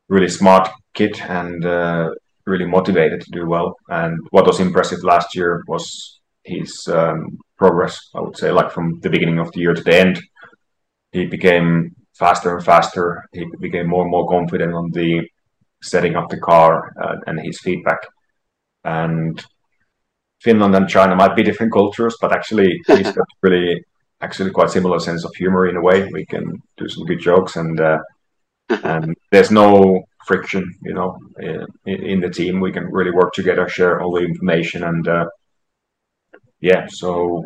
really 0.10 0.30
smart 0.30 0.70
kid 0.94 1.20
and 1.22 1.66
uh, 1.66 2.10
really 2.46 2.66
motivated 2.66 3.22
to 3.22 3.32
do 3.32 3.46
well. 3.46 3.76
And 3.90 4.20
what 4.32 4.48
was 4.48 4.60
impressive 4.60 5.04
last 5.04 5.36
year 5.36 5.64
was 5.68 6.17
his 6.48 6.88
um, 6.88 7.38
progress. 7.58 8.00
I 8.16 8.22
would 8.22 8.38
say, 8.38 8.52
like 8.52 8.72
from 8.72 9.00
the 9.02 9.10
beginning 9.10 9.40
of 9.40 9.52
the 9.52 9.60
year 9.60 9.74
to 9.74 9.84
the 9.84 9.96
end, 9.96 10.20
he 11.12 11.26
became 11.26 11.96
faster 12.14 12.56
and 12.56 12.66
faster. 12.66 13.24
He 13.34 13.46
became 13.60 13.88
more 13.88 14.04
and 14.04 14.12
more 14.12 14.28
confident 14.28 14.74
on 14.74 14.92
the 14.92 15.28
setting 15.82 16.16
up 16.16 16.30
the 16.30 16.40
car 16.40 16.92
uh, 17.02 17.18
and 17.28 17.40
his 17.40 17.60
feedback. 17.60 18.00
And 18.84 19.44
Finland 20.42 20.76
and 20.76 20.90
China 20.90 21.16
might 21.16 21.36
be 21.36 21.44
different 21.44 21.74
cultures, 21.74 22.16
but 22.22 22.32
actually 22.34 22.82
he's 22.88 23.12
got 23.12 23.28
really 23.42 23.84
actually 24.22 24.52
quite 24.52 24.72
similar 24.72 25.00
sense 25.00 25.24
of 25.24 25.36
humor 25.36 25.68
in 25.68 25.78
a 25.78 25.82
way. 25.82 26.10
We 26.12 26.26
can 26.26 26.62
do 26.78 26.88
some 26.88 27.06
good 27.06 27.20
jokes 27.20 27.56
and 27.56 27.80
uh, 27.80 28.00
and 28.84 29.16
there's 29.32 29.52
no 29.52 30.04
friction, 30.26 30.70
you 30.84 30.94
know, 30.94 31.18
in, 31.40 31.66
in, 31.86 32.20
the 32.20 32.30
team. 32.30 32.60
We 32.60 32.74
can 32.74 32.84
really 32.92 33.12
work 33.12 33.32
together, 33.34 33.70
share 33.70 34.02
all 34.02 34.12
the 34.12 34.26
information, 34.26 34.84
and 34.84 35.08
uh, 35.08 35.26
yeah, 36.60 36.88
so 36.88 37.44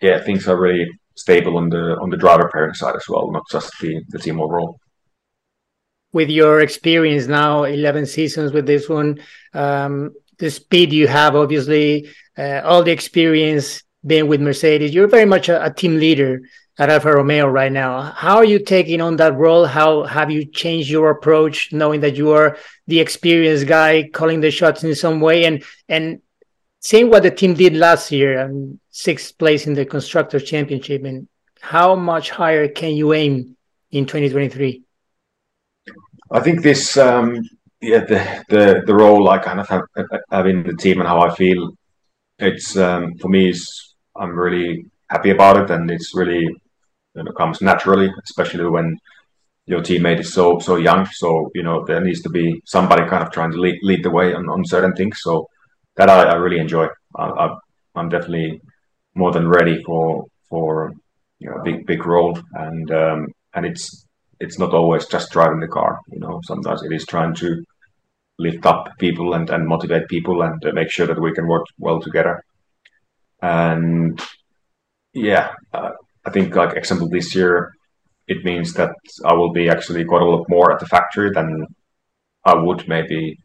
yeah, 0.00 0.22
things 0.22 0.48
are 0.48 0.58
really 0.58 0.90
stable 1.14 1.56
on 1.56 1.68
the 1.68 1.96
on 2.00 2.10
the 2.10 2.16
driver 2.16 2.50
pairing 2.52 2.74
side 2.74 2.96
as 2.96 3.08
well, 3.08 3.30
not 3.30 3.44
just 3.50 3.72
the 3.80 4.02
the 4.08 4.18
team 4.18 4.40
overall. 4.40 4.78
With 6.12 6.28
your 6.28 6.60
experience 6.60 7.26
now, 7.26 7.64
eleven 7.64 8.04
seasons 8.06 8.52
with 8.52 8.66
this 8.66 8.88
one, 8.88 9.20
um, 9.54 10.12
the 10.38 10.50
speed 10.50 10.92
you 10.92 11.08
have, 11.08 11.34
obviously, 11.34 12.08
uh, 12.36 12.60
all 12.64 12.82
the 12.82 12.90
experience 12.90 13.82
being 14.04 14.26
with 14.26 14.40
Mercedes, 14.40 14.92
you're 14.92 15.06
very 15.06 15.24
much 15.24 15.48
a, 15.48 15.64
a, 15.64 15.72
team 15.72 15.98
leader 15.98 16.42
at 16.78 16.90
Alfa 16.90 17.12
Romeo 17.12 17.46
right 17.46 17.70
now. 17.70 18.00
How 18.00 18.36
are 18.38 18.44
you 18.44 18.58
taking 18.58 19.00
on 19.00 19.16
that 19.16 19.36
role? 19.36 19.64
How 19.64 20.02
have 20.02 20.30
you 20.30 20.44
changed 20.44 20.90
your 20.90 21.10
approach, 21.10 21.72
knowing 21.72 22.00
that 22.00 22.16
you 22.16 22.32
are 22.32 22.56
the 22.88 22.98
experienced 22.98 23.66
guy 23.66 24.08
calling 24.12 24.40
the 24.40 24.50
shots 24.50 24.82
in 24.82 24.94
some 24.94 25.20
way, 25.20 25.44
and 25.44 25.62
and 25.88 26.20
seeing 26.82 27.08
what 27.08 27.22
the 27.22 27.30
team 27.30 27.54
did 27.54 27.74
last 27.74 28.12
year 28.12 28.40
and 28.40 28.78
sixth 28.90 29.38
place 29.38 29.66
in 29.66 29.72
the 29.72 29.86
constructor 29.86 30.38
championship, 30.38 31.04
and 31.04 31.28
how 31.60 31.94
much 31.94 32.30
higher 32.30 32.68
can 32.68 32.90
you 32.90 33.14
aim 33.14 33.56
in 33.92 34.04
2023? 34.04 34.82
I 36.32 36.40
think 36.40 36.62
this, 36.62 36.96
um, 36.96 37.40
yeah, 37.80 38.00
the, 38.00 38.44
the 38.48 38.82
the 38.86 38.94
role 38.94 39.28
I 39.30 39.38
kind 39.38 39.60
of 39.60 39.68
have, 39.68 39.82
have 40.30 40.46
in 40.46 40.64
the 40.64 40.74
team 40.74 41.00
and 41.00 41.08
how 41.08 41.20
I 41.20 41.34
feel, 41.34 41.72
it's 42.38 42.76
um, 42.76 43.14
for 43.18 43.28
me 43.28 43.50
is 43.50 43.94
I'm 44.16 44.36
really 44.36 44.84
happy 45.08 45.30
about 45.30 45.58
it, 45.58 45.70
and 45.70 45.90
it's 45.90 46.14
really 46.14 46.42
you 46.42 47.22
know 47.22 47.32
comes 47.32 47.60
naturally, 47.60 48.10
especially 48.24 48.68
when 48.68 48.98
your 49.66 49.82
teammate 49.82 50.20
is 50.20 50.32
so 50.32 50.58
so 50.58 50.76
young. 50.76 51.06
So 51.06 51.50
you 51.54 51.62
know 51.62 51.84
there 51.84 52.00
needs 52.00 52.22
to 52.22 52.30
be 52.30 52.60
somebody 52.64 53.08
kind 53.08 53.22
of 53.22 53.30
trying 53.30 53.52
to 53.52 53.60
lead, 53.60 53.78
lead 53.82 54.02
the 54.02 54.10
way 54.10 54.34
on, 54.34 54.48
on 54.48 54.64
certain 54.64 54.94
things. 54.94 55.20
So 55.20 55.48
that 55.96 56.08
I, 56.08 56.22
I 56.24 56.34
really 56.34 56.58
enjoy. 56.58 56.88
I, 57.16 57.56
am 57.96 58.08
definitely 58.08 58.60
more 59.14 59.32
than 59.32 59.48
ready 59.48 59.82
for 59.82 60.26
for 60.48 60.92
you 61.38 61.50
know 61.50 61.56
a 61.56 61.62
big 61.62 61.86
big 61.86 62.06
role, 62.06 62.38
and 62.54 62.90
um, 62.90 63.26
and 63.54 63.66
it's 63.66 64.06
it's 64.40 64.58
not 64.58 64.74
always 64.74 65.06
just 65.06 65.30
driving 65.30 65.60
the 65.60 65.68
car. 65.68 66.00
You 66.10 66.20
know 66.20 66.40
sometimes 66.44 66.82
it 66.82 66.92
is 66.92 67.06
trying 67.06 67.34
to 67.36 67.64
lift 68.38 68.64
up 68.66 68.88
people 68.98 69.34
and, 69.34 69.48
and 69.50 69.68
motivate 69.68 70.08
people 70.08 70.42
and 70.42 70.64
uh, 70.64 70.72
make 70.72 70.90
sure 70.90 71.06
that 71.06 71.20
we 71.20 71.32
can 71.32 71.46
work 71.46 71.66
well 71.78 72.00
together 72.00 72.42
and 73.42 74.20
yeah, 75.12 75.50
uh, 75.74 75.90
I 76.24 76.30
think 76.30 76.54
like 76.54 76.76
example 76.76 77.08
this 77.08 77.34
year, 77.34 77.72
it 78.28 78.44
means 78.44 78.72
that 78.74 78.94
I 79.24 79.34
will 79.34 79.52
be 79.52 79.68
actually 79.68 80.04
quite 80.04 80.22
a 80.22 80.26
lot 80.26 80.48
more 80.48 80.72
at 80.72 80.78
the 80.78 80.86
factory 80.86 81.30
than 81.34 81.66
I 82.44 82.54
would 82.54 82.88
maybe 82.88 83.36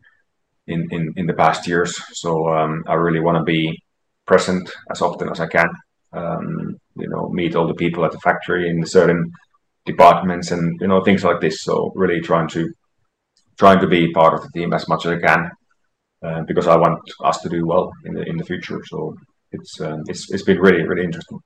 in 0.67 0.87
in, 0.91 1.13
in 1.15 1.25
the 1.27 1.33
past 1.33 1.67
years. 1.67 1.95
So 2.13 2.49
um, 2.49 2.83
I 2.87 2.93
really 2.93 3.19
want 3.19 3.37
to 3.37 3.43
be 3.43 3.81
present 4.25 4.69
as 4.91 5.01
often 5.01 5.29
as 5.29 5.39
I 5.39 5.47
can. 5.47 5.69
Um, 6.13 6.77
you 6.95 7.09
know, 7.09 7.29
meet 7.29 7.55
all 7.55 7.67
the 7.67 7.75
people 7.75 8.05
at 8.05 8.11
the 8.11 8.19
factory 8.19 8.69
in 8.69 8.85
certain 8.85 9.31
departments 9.85 10.51
and 10.51 10.79
you 10.81 10.87
know 10.87 11.01
things 11.03 11.23
like 11.23 11.41
this. 11.41 11.63
So 11.63 11.91
really 11.95 12.21
trying 12.21 12.49
to 12.49 12.71
trying 13.57 13.79
to 13.79 13.87
be 13.87 14.11
part 14.11 14.33
of 14.33 14.41
the 14.43 14.49
team 14.53 14.73
as 14.73 14.87
much 14.87 15.05
as 15.05 15.13
I 15.13 15.19
can 15.19 15.51
uh, 16.23 16.41
because 16.47 16.67
I 16.67 16.77
want 16.77 16.99
us 17.23 17.39
to 17.41 17.49
do 17.49 17.65
well 17.65 17.91
in 18.05 18.13
the 18.13 18.23
in 18.23 18.37
the 18.37 18.45
future. 18.45 18.81
So 18.85 19.15
it's 19.51 19.81
um, 19.81 20.03
it's 20.07 20.31
it's 20.31 20.43
been 20.43 20.59
really 20.59 20.83
really 20.83 21.05
interesting. 21.05 21.39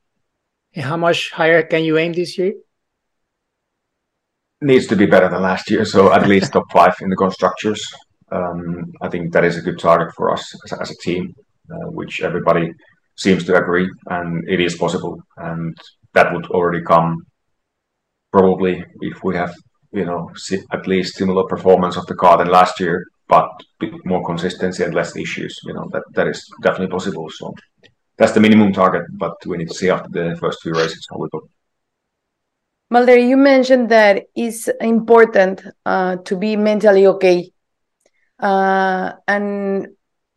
And 0.74 0.86
how 0.86 0.98
much 0.98 1.32
higher 1.32 1.64
can 1.64 1.84
you 1.84 1.98
aim 1.98 2.14
this 2.14 2.38
year? 2.38 2.54
Needs 4.62 4.88
to 4.88 4.96
be 4.96 5.06
better 5.06 5.28
than 5.28 5.42
last 5.42 5.70
year, 5.72 5.86
so 5.86 6.14
at 6.14 6.28
least 6.28 6.54
top 6.54 6.72
five 6.72 6.96
in 7.02 7.10
the 7.10 7.16
constructors. 7.16 7.82
Um, 8.32 8.92
I 9.02 9.10
think 9.10 9.34
that 9.34 9.44
is 9.44 9.58
a 9.58 9.62
good 9.62 9.80
target 9.80 10.14
for 10.16 10.32
us 10.32 10.56
as, 10.80 10.92
a 10.92 10.96
team, 10.98 11.36
uh, 11.70 11.90
which 11.90 12.22
everybody 12.22 12.74
seems 13.16 13.44
to 13.46 13.56
agree, 13.56 13.90
and 14.08 14.48
it 14.48 14.60
is 14.60 14.76
possible. 14.76 15.22
And 15.38 15.78
that 16.14 16.34
would 16.34 16.48
already 16.48 16.82
come 16.84 17.26
probably 18.32 18.84
if 19.02 19.24
we 19.24 19.36
have, 19.36 19.54
you 19.92 20.06
know, 20.06 20.32
at 20.72 20.88
least 20.88 21.18
similar 21.18 21.44
performance 21.44 21.98
of 21.98 22.06
the 22.06 22.16
car 22.16 22.38
than 22.38 22.48
last 22.48 22.80
year, 22.80 23.06
but 23.28 23.50
more 24.06 24.26
consistency 24.26 24.84
and 24.84 24.94
less 24.94 25.16
issues. 25.18 25.60
You 25.66 25.74
know, 25.74 25.90
that 25.92 26.04
that 26.14 26.28
is 26.28 26.50
definitely 26.62 26.92
possible. 26.92 27.30
So 27.30 27.54
that's 28.18 28.34
the 28.34 28.40
minimum 28.40 28.72
target, 28.72 29.04
but 29.12 29.36
we 29.46 29.58
need 29.58 29.70
to 29.70 29.74
see 29.74 29.90
after 29.90 30.10
the 30.10 30.38
first 30.38 30.62
few 30.62 30.74
races 30.74 31.06
how 31.10 31.18
we 31.18 31.28
go. 31.30 31.42
Valtteri, 32.94 33.28
you 33.30 33.38
mentioned 33.38 33.88
that 33.90 34.26
it's 34.36 34.68
important 34.82 35.66
uh, 35.86 36.18
to 36.18 36.36
be 36.36 36.58
mentally 36.58 37.08
okay. 37.08 37.50
Uh, 38.42 39.14
and 39.28 39.88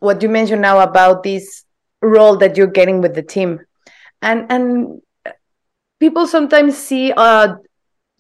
what 0.01 0.23
you 0.23 0.29
mentioned 0.29 0.63
now 0.63 0.81
about 0.81 1.23
this 1.23 1.65
role 2.03 2.37
that 2.37 2.57
you're 2.57 2.67
getting 2.67 3.01
with 3.01 3.15
the 3.15 3.23
team. 3.23 3.61
And 4.23 4.47
and 4.51 5.01
people 6.01 6.27
sometimes 6.27 6.77
see 6.77 7.13
uh, 7.17 7.57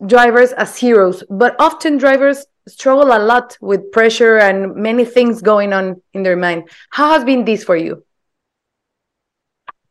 drivers 0.06 0.52
as 0.52 0.76
heroes, 0.76 1.22
but 1.28 1.54
often 1.58 1.98
drivers 1.98 2.46
struggle 2.66 3.14
a 3.14 3.20
lot 3.20 3.58
with 3.60 3.92
pressure 3.92 4.38
and 4.38 4.74
many 4.74 5.04
things 5.04 5.42
going 5.42 5.72
on 5.72 6.00
in 6.14 6.22
their 6.22 6.36
mind. 6.36 6.68
How 6.90 7.12
has 7.12 7.24
been 7.24 7.44
this 7.44 7.62
for 7.62 7.76
you? 7.76 8.04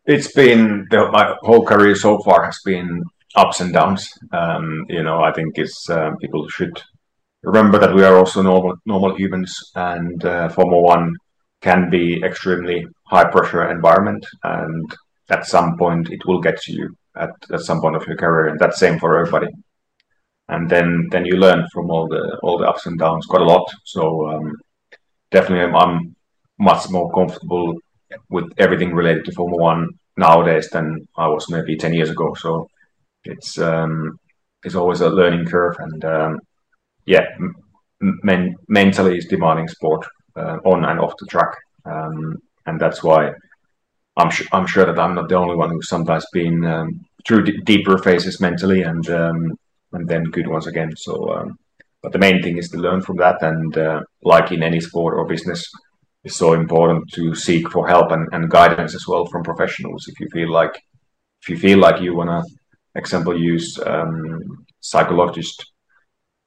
It's 0.05 0.31
been 0.33 0.88
the, 0.89 1.09
my 1.12 1.35
whole 1.41 1.63
career 1.63 1.95
so 1.95 2.19
far 2.19 2.43
has 2.43 2.59
been 2.65 3.03
ups 3.35 3.62
and 3.62 3.71
downs. 3.71 4.09
Um, 4.31 4.85
you 4.89 5.03
know, 5.03 5.23
I 5.23 5.31
think 5.31 5.57
it's 5.57 5.89
uh, 5.89 6.12
people 6.19 6.47
should 6.50 6.81
remember 7.43 7.77
that 7.79 7.93
we 7.93 8.03
are 8.03 8.17
also 8.17 8.41
normal 8.41 8.75
normal 8.85 9.15
humans, 9.15 9.71
and 9.75 10.23
uh, 10.25 10.50
Formula 10.50 10.81
One 10.81 11.15
can 11.62 11.89
be 11.89 12.21
extremely 12.23 12.85
high 13.05 13.25
pressure 13.25 13.69
environment, 13.69 14.25
and 14.43 14.93
at 15.29 15.45
some 15.45 15.77
point 15.77 16.09
it 16.09 16.21
will 16.25 16.41
get 16.41 16.62
to 16.62 16.71
you 16.73 16.95
at, 17.15 17.31
at 17.51 17.62
some 17.62 17.79
point 17.81 17.95
of 17.95 18.05
your 18.07 18.17
career, 18.17 18.47
and 18.47 18.59
that's 18.59 18.79
same 18.79 19.00
for 19.00 19.17
everybody. 19.17 19.47
And 20.50 20.69
then 20.69 21.07
then 21.12 21.25
you 21.25 21.38
learn 21.38 21.65
from 21.73 21.89
all 21.89 22.07
the 22.07 22.38
all 22.43 22.57
the 22.57 22.67
ups 22.67 22.85
and 22.85 23.00
downs 23.00 23.25
quite 23.25 23.41
a 23.41 23.45
lot. 23.45 23.65
So 23.85 24.29
um, 24.29 24.55
definitely, 25.31 25.65
I'm, 25.65 25.75
I'm 25.75 26.15
much 26.59 26.89
more 26.89 27.12
comfortable 27.12 27.75
with 28.29 28.51
everything 28.57 28.93
related 28.93 29.25
to 29.25 29.31
Formula 29.31 29.62
One 29.62 29.88
nowadays 30.17 30.69
than 30.69 31.07
I 31.17 31.27
was 31.27 31.50
maybe 31.50 31.77
ten 31.77 31.93
years 31.93 32.09
ago. 32.09 32.33
So 32.33 32.67
it's 33.23 33.57
um, 33.57 34.19
it's 34.65 34.75
always 34.75 35.01
a 35.01 35.09
learning 35.09 35.45
curve, 35.45 35.75
and 35.79 36.03
um, 36.05 36.39
yeah, 37.05 37.25
men- 38.00 38.55
mentally 38.67 39.17
is 39.17 39.25
demanding 39.25 39.67
sport 39.67 40.05
uh, 40.36 40.57
on 40.65 40.86
and 40.86 41.00
off 41.00 41.13
the 41.19 41.25
track, 41.27 41.55
um, 41.86 42.38
and 42.65 42.79
that's 42.79 43.03
why 43.03 43.31
I'm 44.17 44.29
sh- 44.29 44.48
I'm 44.51 44.67
sure 44.67 44.86
that 44.86 45.00
I'm 45.00 45.15
not 45.15 45.29
the 45.29 45.36
only 45.36 45.55
one 45.55 45.69
who's 45.69 45.89
sometimes 45.89 46.25
been 46.33 46.65
um, 46.65 47.05
through 47.25 47.43
d- 47.45 47.62
deeper 47.63 47.98
phases 47.98 48.39
mentally, 48.39 48.83
and 48.83 49.07
um, 49.10 49.57
and 49.93 50.07
then 50.07 50.25
good 50.25 50.48
ones 50.48 50.67
again. 50.67 50.95
So. 50.95 51.33
Um, 51.36 51.57
but 52.01 52.12
the 52.12 52.19
main 52.19 52.43
thing 52.43 52.57
is 52.57 52.67
to 52.72 52.77
learn 52.77 53.01
from 53.01 53.15
that, 53.15 53.41
and 53.41 53.77
uh, 53.77 54.01
like 54.24 54.51
in 54.51 54.62
any 54.62 54.81
sport 54.81 55.13
or 55.13 55.25
business, 55.25 55.72
it's 56.24 56.36
so 56.36 56.53
important 56.53 57.10
to 57.13 57.36
seek 57.36 57.69
for 57.72 57.88
help 57.88 58.12
and, 58.12 58.27
and 58.31 58.50
guidance 58.50 58.95
as 58.95 59.07
well 59.07 59.25
from 59.25 59.43
professionals 59.43 60.07
if 60.07 60.19
you 60.19 60.27
feel 60.31 60.51
like 60.51 60.75
if 61.41 61.50
you 61.50 61.57
feel 61.57 61.79
like 61.79 62.01
you 62.01 62.15
want 62.15 62.29
to 62.29 62.43
example 62.95 63.38
use 63.38 63.77
um, 63.86 64.65
psychologist 64.79 65.72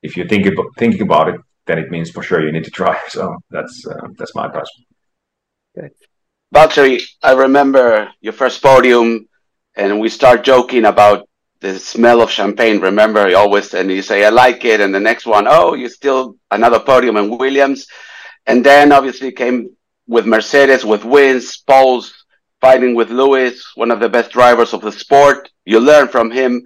if 0.07 0.17
you're 0.17 0.29
thinking 0.33 0.53
about, 0.53 0.67
thinking 0.83 1.03
about 1.03 1.29
it 1.33 1.41
then 1.67 1.79
it 1.79 1.91
means 1.91 2.11
for 2.11 2.23
sure 2.23 2.45
you 2.45 2.53
need 2.53 2.65
to 2.65 2.77
try 2.83 2.95
so 3.09 3.23
that's 3.51 3.77
uh, 3.87 4.07
that's 4.19 4.35
my 4.35 4.47
advice 4.47 4.73
Good. 5.75 5.93
Valtteri, 6.55 7.03
I 7.23 7.33
remember 7.33 8.11
your 8.21 8.33
first 8.33 8.63
podium 8.63 9.29
and 9.77 10.01
we 10.01 10.09
start 10.09 10.43
joking 10.43 10.87
about 10.87 11.29
the 11.61 11.79
smell 11.79 12.23
of 12.23 12.31
champagne. 12.31 12.81
Remember, 12.81 13.29
you 13.29 13.37
always 13.37 13.75
and 13.75 13.91
you 13.91 14.03
say 14.03 14.25
I 14.25 14.31
like 14.31 14.65
it, 14.65 14.81
and 14.81 14.95
the 14.95 15.01
next 15.01 15.27
one, 15.27 15.47
oh, 15.49 15.75
you 15.75 15.89
still 15.89 16.37
another 16.51 16.81
podium 16.81 17.17
in 17.17 17.37
Williams. 17.37 17.87
And 18.47 18.65
then 18.65 18.93
obviously 18.93 19.33
came 19.33 19.77
with 20.07 20.27
Mercedes, 20.27 20.85
with 20.85 21.05
wins, 21.05 21.59
poles, 21.59 22.25
fighting 22.61 22.95
with 22.95 23.11
Lewis, 23.11 23.73
one 23.75 23.91
of 23.91 24.01
the 24.01 24.09
best 24.09 24.31
drivers 24.31 24.73
of 24.73 24.83
the 24.83 24.93
sport. 24.93 25.51
You 25.65 25.81
learn 25.81 26.09
from 26.09 26.31
him, 26.31 26.63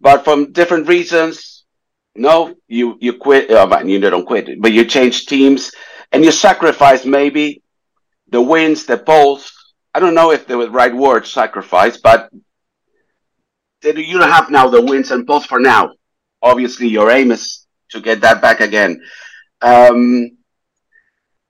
but 0.00 0.24
from 0.24 0.52
different 0.52 0.86
reasons, 0.86 1.57
no, 2.18 2.54
you 2.66 2.96
you 3.00 3.14
quit. 3.14 3.50
Uh, 3.50 3.82
you 3.84 3.98
don't 4.00 4.26
quit, 4.26 4.60
but 4.60 4.72
you 4.72 4.84
change 4.84 5.26
teams 5.26 5.72
and 6.12 6.24
you 6.24 6.32
sacrifice 6.32 7.04
maybe 7.04 7.62
the 8.28 8.40
wins, 8.40 8.86
the 8.86 8.98
poles. 8.98 9.52
I 9.94 10.00
don't 10.00 10.14
know 10.14 10.32
if 10.32 10.46
the 10.46 10.70
right 10.70 10.94
word 10.94 11.26
sacrifice, 11.26 11.96
but 11.96 12.30
you 13.82 14.18
don't 14.18 14.30
have 14.30 14.50
now 14.50 14.68
the 14.68 14.82
wins 14.82 15.10
and 15.10 15.26
poles 15.26 15.46
for 15.46 15.60
now. 15.60 15.92
Obviously, 16.42 16.88
your 16.88 17.10
aim 17.10 17.30
is 17.30 17.66
to 17.90 18.00
get 18.00 18.20
that 18.20 18.42
back 18.42 18.60
again. 18.60 19.00
Um, 19.60 20.36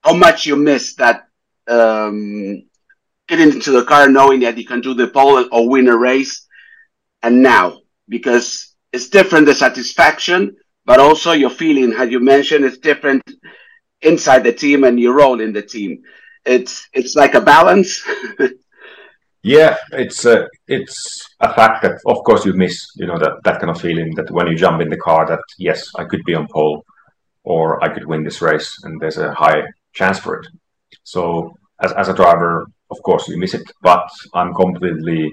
how 0.03 0.15
much 0.15 0.47
you 0.47 0.57
miss 0.57 0.95
that 0.97 1.29
um, 1.69 2.63
getting 3.27 3.53
into 3.53 3.73
the 3.73 3.85
car 3.85 4.09
knowing 4.09 4.41
that 4.41 4.57
you 4.57 4.65
can 4.65 4.81
do 4.81 4.95
the 4.95 5.09
pole 5.09 5.47
or 5.53 5.69
win 5.69 5.89
a 5.89 5.97
race, 5.97 6.47
and 7.23 7.43
now 7.43 7.81
because 8.09 8.68
it's 8.99 9.09
different 9.09 9.47
the 9.47 9.55
satisfaction, 9.55 10.57
but 10.85 10.99
also 10.99 11.31
your 11.31 11.51
feeling, 11.51 11.93
as 11.93 12.11
you 12.11 12.19
mentioned, 12.19 12.65
is 12.65 12.79
different 12.79 13.23
inside 14.03 14.43
the 14.43 14.53
team 14.53 14.83
and 14.83 14.99
your 14.99 15.15
role 15.15 15.41
in 15.41 15.53
the 15.53 15.63
team. 15.63 16.03
It's 16.45 16.89
it's 16.93 17.15
like 17.15 17.35
a 17.35 17.41
balance. 17.41 17.91
yeah, 19.55 19.77
it's 19.93 20.25
a 20.25 20.49
it's 20.67 20.99
a 21.39 21.55
fact 21.55 21.83
that 21.83 21.97
of 22.13 22.19
course 22.25 22.45
you 22.45 22.55
miss 22.55 22.77
you 22.97 23.07
know 23.07 23.19
that 23.19 23.35
that 23.45 23.61
kind 23.61 23.71
of 23.71 23.81
feeling 23.81 24.11
that 24.17 24.33
when 24.33 24.49
you 24.49 24.57
jump 24.57 24.81
in 24.83 24.91
the 24.91 25.05
car 25.09 25.23
that 25.29 25.45
yes 25.59 25.81
I 26.01 26.05
could 26.11 26.25
be 26.25 26.35
on 26.35 26.49
pole 26.49 26.85
or 27.45 27.65
I 27.85 27.89
could 27.95 28.07
win 28.11 28.25
this 28.25 28.43
race 28.43 28.71
and 28.83 29.01
there's 29.01 29.19
a 29.19 29.33
high 29.33 29.63
chance 29.93 30.19
for 30.19 30.33
it. 30.41 30.47
So 31.05 31.53
as 31.85 31.93
as 31.93 32.09
a 32.09 32.19
driver, 32.23 32.67
of 32.91 32.99
course 33.07 33.29
you 33.29 33.39
miss 33.39 33.55
it, 33.55 33.71
but 33.81 34.09
I'm 34.35 34.53
completely 34.55 35.33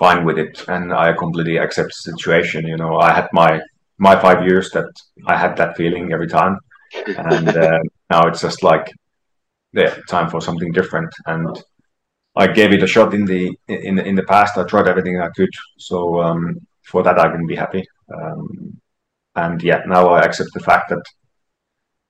fine 0.00 0.24
with 0.24 0.38
it 0.38 0.64
and 0.68 0.92
I 0.92 1.12
completely 1.12 1.58
accept 1.58 1.90
the 1.90 2.10
situation. 2.10 2.66
You 2.66 2.78
know, 2.82 2.98
I 2.98 3.12
had 3.12 3.28
my 3.32 3.60
my 3.98 4.14
five 4.24 4.40
years 4.48 4.70
that 4.70 4.90
I 5.26 5.36
had 5.36 5.56
that 5.58 5.76
feeling 5.76 6.12
every 6.12 6.30
time, 6.38 6.58
and 7.06 7.48
uh, 7.48 7.80
now 8.10 8.22
it's 8.28 8.40
just 8.40 8.62
like 8.62 8.86
yeah, 9.72 9.94
time 10.08 10.28
for 10.30 10.40
something 10.40 10.72
different. 10.72 11.12
And 11.26 11.62
I 12.34 12.46
gave 12.46 12.72
it 12.72 12.82
a 12.82 12.86
shot 12.86 13.14
in 13.14 13.24
the 13.26 13.42
in 13.68 13.98
in 13.98 14.14
the 14.16 14.28
past. 14.34 14.58
I 14.58 14.64
tried 14.64 14.88
everything 14.88 15.20
I 15.20 15.28
could, 15.36 15.54
so 15.78 16.20
um, 16.20 16.42
for 16.82 17.02
that 17.02 17.18
I 17.18 17.30
can 17.30 17.46
be 17.46 17.56
happy. 17.56 17.84
Um, 18.16 18.80
and 19.36 19.62
yeah, 19.62 19.82
now 19.86 20.08
I 20.08 20.22
accept 20.22 20.50
the 20.54 20.66
fact 20.70 20.88
that 20.90 21.04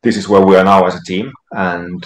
this 0.03 0.17
is 0.17 0.29
where 0.29 0.47
we 0.47 0.57
are 0.57 0.65
now 0.65 0.87
as 0.87 0.95
a 0.95 1.05
team, 1.05 1.33
and 1.51 2.03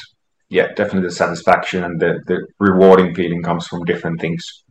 yeah, 0.48 0.68
definitely 0.68 1.08
the 1.08 1.14
satisfaction 1.14 1.84
and 1.84 2.00
the 2.00 2.20
the 2.26 2.46
rewarding 2.58 3.14
feeling 3.14 3.42
comes 3.42 3.66
from 3.66 3.84
different 3.84 4.20
things. 4.20 4.63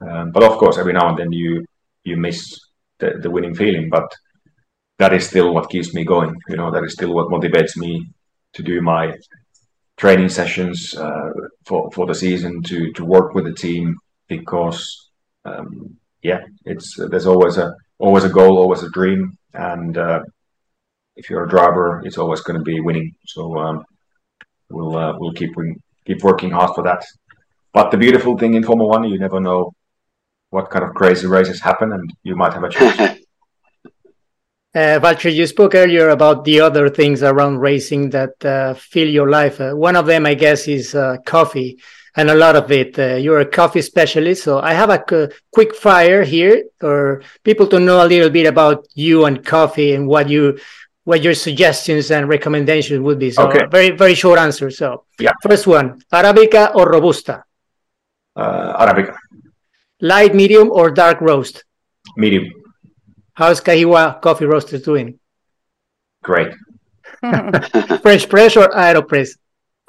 Um, 0.00 0.30
but 0.30 0.42
of 0.42 0.58
course, 0.58 0.78
every 0.78 0.92
now 0.92 1.08
and 1.08 1.18
then 1.18 1.32
you 1.32 1.64
you 2.04 2.16
miss 2.16 2.58
the, 2.98 3.18
the 3.20 3.30
winning 3.30 3.54
feeling, 3.54 3.88
but 3.90 4.10
that 4.98 5.12
is 5.12 5.26
still 5.26 5.54
what 5.54 5.70
keeps 5.70 5.94
me 5.94 6.04
going. 6.04 6.34
You 6.48 6.56
know, 6.56 6.70
that 6.70 6.84
is 6.84 6.92
still 6.92 7.14
what 7.14 7.28
motivates 7.28 7.76
me 7.76 8.08
to 8.54 8.62
do 8.62 8.80
my 8.80 9.14
training 9.96 10.28
sessions 10.28 10.94
uh, 10.96 11.30
for 11.66 11.90
for 11.90 12.06
the 12.06 12.14
season 12.14 12.62
to 12.64 12.92
to 12.92 13.04
work 13.04 13.34
with 13.34 13.44
the 13.44 13.54
team 13.54 13.96
because 14.28 15.10
um, 15.44 15.96
yeah, 16.22 16.40
it's 16.64 16.96
there's 17.10 17.26
always 17.26 17.58
a 17.58 17.74
always 17.98 18.24
a 18.24 18.28
goal, 18.28 18.58
always 18.58 18.82
a 18.82 18.90
dream, 18.90 19.36
and 19.54 19.96
uh, 19.98 20.20
if 21.16 21.28
you're 21.28 21.44
a 21.44 21.48
driver, 21.48 22.02
it's 22.04 22.18
always 22.18 22.40
going 22.40 22.58
to 22.58 22.64
be 22.64 22.80
winning. 22.80 23.14
So 23.26 23.56
um, 23.58 23.84
we'll 24.70 24.96
uh, 24.96 25.14
we'll 25.18 25.32
keep 25.32 25.54
keep 26.06 26.22
working 26.22 26.50
hard 26.50 26.74
for 26.74 26.84
that. 26.84 27.04
But 27.72 27.90
the 27.90 27.98
beautiful 27.98 28.36
thing 28.38 28.54
in 28.54 28.64
Formula 28.64 28.88
One, 28.88 29.04
you 29.04 29.18
never 29.18 29.40
know 29.40 29.72
what 30.50 30.70
kind 30.70 30.84
of 30.84 30.94
crazy 30.94 31.26
races 31.26 31.60
happen, 31.60 31.92
and 31.92 32.12
you 32.22 32.36
might 32.36 32.54
have 32.54 32.64
a 32.64 32.70
chance. 32.70 33.20
Uh, 34.74 35.00
Valtteri, 35.00 35.34
you 35.34 35.46
spoke 35.46 35.74
earlier 35.74 36.10
about 36.10 36.44
the 36.44 36.60
other 36.60 36.90
things 36.90 37.22
around 37.22 37.58
racing 37.58 38.10
that 38.10 38.44
uh, 38.44 38.74
fill 38.74 39.08
your 39.08 39.28
life. 39.30 39.60
Uh, 39.60 39.72
one 39.72 39.96
of 39.96 40.04
them, 40.04 40.26
I 40.26 40.34
guess, 40.34 40.68
is 40.68 40.94
uh, 40.94 41.16
coffee, 41.24 41.78
and 42.16 42.28
a 42.28 42.34
lot 42.34 42.54
of 42.54 42.70
it. 42.70 42.98
Uh, 42.98 43.14
you're 43.14 43.40
a 43.40 43.46
coffee 43.46 43.80
specialist, 43.80 44.44
so 44.44 44.60
I 44.60 44.74
have 44.74 44.90
a 44.90 45.30
quick 45.52 45.74
fire 45.74 46.22
here 46.22 46.64
for 46.78 47.22
people 47.44 47.66
to 47.68 47.80
know 47.80 48.04
a 48.04 48.06
little 48.06 48.28
bit 48.28 48.46
about 48.46 48.86
you 48.94 49.24
and 49.24 49.44
coffee 49.44 49.94
and 49.94 50.06
what 50.06 50.28
you, 50.28 50.58
what 51.04 51.22
your 51.22 51.34
suggestions 51.34 52.10
and 52.10 52.28
recommendations 52.28 53.00
would 53.00 53.18
be. 53.18 53.30
So, 53.30 53.48
okay. 53.48 53.64
very 53.70 53.90
very 53.90 54.14
short 54.14 54.38
answer. 54.38 54.70
So, 54.70 55.04
yeah. 55.18 55.32
First 55.42 55.66
one: 55.66 56.02
Arabica 56.12 56.74
or 56.74 56.90
Robusta? 56.90 57.42
Uh, 58.36 58.86
Arabica. 58.86 59.16
Light, 60.00 60.34
medium, 60.34 60.70
or 60.70 60.90
dark 60.90 61.20
roast? 61.20 61.64
Medium. 62.16 62.44
How's 63.34 63.60
Kahiwa 63.60 64.20
Coffee 64.20 64.46
Roasters 64.46 64.82
doing? 64.82 65.18
Great. 66.22 66.52
French 68.02 68.28
press 68.28 68.56
or 68.56 68.68
Aeropress? 68.68 69.30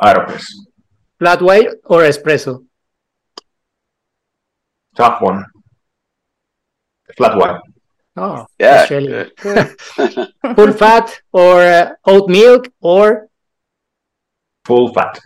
Aeropress. 0.02 0.46
Flat 1.20 1.42
white 1.42 1.68
or 1.86 2.02
espresso? 2.02 2.66
Tough 4.96 5.22
one. 5.22 5.46
Flat 7.16 7.38
white. 7.38 7.62
Oh, 8.16 8.46
yeah. 8.60 8.86
Full 10.56 10.74
fat 10.74 11.22
or 11.32 11.62
uh, 11.62 11.92
oat 12.06 12.30
milk 12.30 12.68
or? 12.82 13.30
Full 14.66 14.94
fat. 14.94 15.20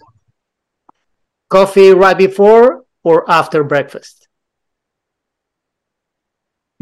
Coffee 1.50 1.92
right 1.92 2.18
before 2.18 2.84
or 3.04 3.30
after 3.30 3.64
breakfast? 3.64 4.23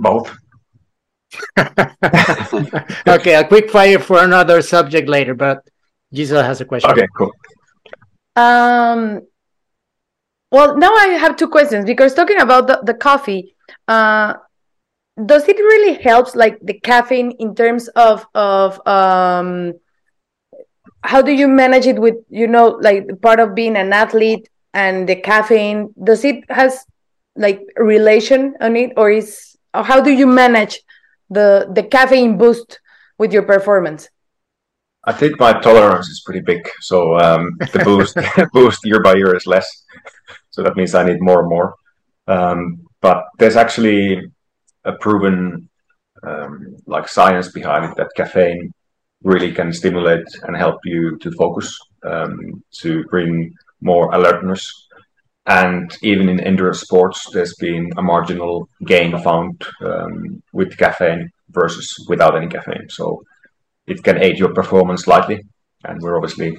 Both. 0.01 0.35
okay, 3.07 3.35
a 3.35 3.47
quick 3.47 3.69
fire 3.69 3.99
for 3.99 4.23
another 4.23 4.61
subject 4.61 5.07
later, 5.07 5.35
but 5.35 5.63
Gisela 6.13 6.43
has 6.43 6.59
a 6.59 6.65
question. 6.65 6.91
Okay, 6.91 7.07
cool. 7.15 7.31
Um, 8.35 9.21
well, 10.51 10.75
now 10.75 10.91
I 10.93 11.07
have 11.21 11.37
two 11.37 11.47
questions 11.47 11.85
because 11.85 12.13
talking 12.13 12.41
about 12.41 12.67
the, 12.67 12.81
the 12.83 12.95
coffee, 12.95 13.55
uh, 13.87 14.33
does 15.25 15.47
it 15.47 15.57
really 15.57 16.01
helps 16.01 16.35
like 16.35 16.57
the 16.61 16.73
caffeine 16.73 17.31
in 17.39 17.53
terms 17.53 17.87
of 17.89 18.25
of 18.33 18.79
um 18.87 19.73
how 21.03 21.21
do 21.21 21.31
you 21.31 21.47
manage 21.47 21.85
it 21.85 21.99
with 21.99 22.15
you 22.29 22.47
know 22.47 22.79
like 22.81 23.21
part 23.21 23.39
of 23.39 23.53
being 23.53 23.75
an 23.75 23.93
athlete 23.93 24.49
and 24.73 25.07
the 25.07 25.15
caffeine 25.15 25.93
does 26.03 26.23
it 26.23 26.43
has 26.49 26.85
like 27.35 27.61
relation 27.75 28.55
on 28.61 28.75
it 28.75 28.93
or 28.97 29.11
is 29.11 29.50
or 29.50 29.50
how 29.73 30.01
do 30.01 30.11
you 30.11 30.27
manage 30.27 30.79
the 31.29 31.69
the 31.73 31.83
caffeine 31.83 32.37
boost 32.37 32.79
with 33.17 33.31
your 33.33 33.43
performance? 33.43 34.09
I 35.03 35.13
think 35.13 35.39
my 35.39 35.53
tolerance 35.59 36.07
is 36.09 36.21
pretty 36.25 36.41
big, 36.41 36.69
so 36.81 37.17
um, 37.19 37.57
the 37.73 37.81
boost 37.83 38.15
boost 38.53 38.85
year 38.85 39.01
by 39.01 39.15
year 39.15 39.35
is 39.35 39.47
less. 39.47 39.67
So 40.51 40.61
that 40.63 40.75
means 40.75 40.93
I 40.93 41.03
need 41.03 41.21
more 41.21 41.39
and 41.39 41.49
more. 41.49 41.75
Um, 42.27 42.85
but 43.01 43.25
there's 43.39 43.55
actually 43.55 44.31
a 44.85 44.93
proven 44.93 45.69
um, 46.23 46.75
like 46.85 47.07
science 47.07 47.51
behind 47.51 47.85
it 47.85 47.97
that 47.97 48.11
caffeine 48.15 48.73
really 49.23 49.51
can 49.51 49.73
stimulate 49.73 50.27
and 50.43 50.55
help 50.55 50.79
you 50.83 51.17
to 51.19 51.31
focus, 51.31 51.77
um, 52.03 52.63
to 52.81 53.03
bring 53.05 53.53
more 53.81 54.13
alertness 54.13 54.80
and 55.45 55.97
even 56.03 56.29
in 56.29 56.39
endurance 56.39 56.81
sports, 56.81 57.29
there's 57.31 57.55
been 57.55 57.91
a 57.97 58.01
marginal 58.01 58.69
gain 58.85 59.17
found 59.23 59.63
um, 59.81 60.41
with 60.53 60.77
caffeine 60.77 61.31
versus 61.49 61.93
without 62.07 62.35
any 62.35 62.47
caffeine. 62.47 62.87
So 62.89 63.23
it 63.87 64.03
can 64.03 64.21
aid 64.21 64.37
your 64.37 64.53
performance 64.53 65.03
slightly. 65.03 65.41
And 65.83 65.99
we're 66.01 66.15
obviously 66.15 66.57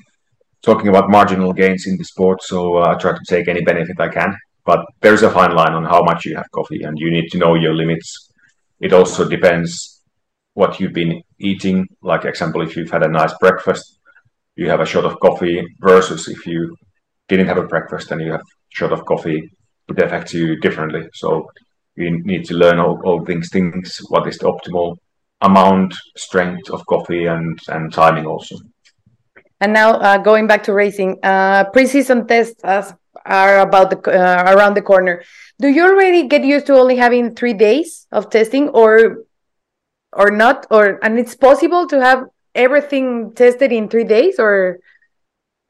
talking 0.62 0.88
about 0.88 1.10
marginal 1.10 1.52
gains 1.52 1.86
in 1.86 1.96
the 1.96 2.04
sport. 2.04 2.42
So 2.42 2.78
uh, 2.78 2.94
I 2.94 2.94
try 2.98 3.12
to 3.12 3.24
take 3.28 3.48
any 3.48 3.62
benefit 3.62 4.00
I 4.00 4.08
can. 4.08 4.36
But 4.64 4.84
there's 5.00 5.22
a 5.22 5.30
fine 5.30 5.54
line 5.54 5.72
on 5.72 5.84
how 5.84 6.02
much 6.02 6.24
you 6.24 6.36
have 6.36 6.50
coffee, 6.52 6.82
and 6.84 6.96
you 6.96 7.10
need 7.10 7.28
to 7.30 7.38
know 7.38 7.54
your 7.54 7.74
limits. 7.74 8.30
It 8.78 8.92
also 8.92 9.28
depends 9.28 10.00
what 10.54 10.78
you've 10.78 10.92
been 10.92 11.22
eating. 11.40 11.88
Like 12.00 12.24
example, 12.24 12.62
if 12.62 12.76
you've 12.76 12.90
had 12.90 13.02
a 13.02 13.08
nice 13.08 13.32
breakfast, 13.40 13.98
you 14.54 14.68
have 14.68 14.80
a 14.80 14.86
shot 14.86 15.04
of 15.04 15.18
coffee 15.18 15.64
versus 15.80 16.28
if 16.28 16.46
you 16.46 16.76
didn't 17.28 17.48
have 17.48 17.58
a 17.58 17.66
breakfast 17.66 18.12
and 18.12 18.20
you 18.20 18.32
have 18.32 18.42
shot 18.72 18.92
of 18.92 19.04
coffee, 19.04 19.50
it 19.88 19.98
affects 19.98 20.32
you 20.34 20.56
differently. 20.60 21.08
So 21.14 21.50
you 21.96 22.22
need 22.24 22.44
to 22.46 22.54
learn 22.54 22.78
all, 22.78 23.00
all 23.04 23.24
things, 23.24 23.50
things, 23.50 24.00
what 24.08 24.26
is 24.26 24.38
the 24.38 24.46
optimal 24.46 24.96
amount, 25.40 25.94
strength 26.16 26.70
of 26.70 26.86
coffee 26.86 27.26
and, 27.26 27.58
and 27.68 27.92
timing 27.92 28.26
also. 28.26 28.56
And 29.60 29.72
now 29.72 29.92
uh, 29.92 30.18
going 30.18 30.46
back 30.46 30.64
to 30.64 30.72
racing, 30.72 31.18
uh, 31.22 31.70
preseason 31.70 32.26
tests 32.26 32.60
are 33.24 33.60
about 33.60 33.90
the 33.90 33.98
uh, 34.10 34.54
around 34.54 34.74
the 34.74 34.82
corner. 34.82 35.22
Do 35.60 35.68
you 35.68 35.84
already 35.84 36.26
get 36.26 36.44
used 36.44 36.66
to 36.66 36.74
only 36.74 36.96
having 36.96 37.34
three 37.36 37.52
days 37.52 38.08
of 38.10 38.30
testing, 38.30 38.70
or 38.70 39.24
or 40.12 40.30
not? 40.32 40.66
Or 40.70 40.98
and 41.04 41.18
it's 41.18 41.36
possible 41.36 41.86
to 41.86 42.00
have 42.00 42.24
everything 42.54 43.34
tested 43.34 43.70
in 43.70 43.88
three 43.88 44.04
days, 44.04 44.40
or 44.40 44.80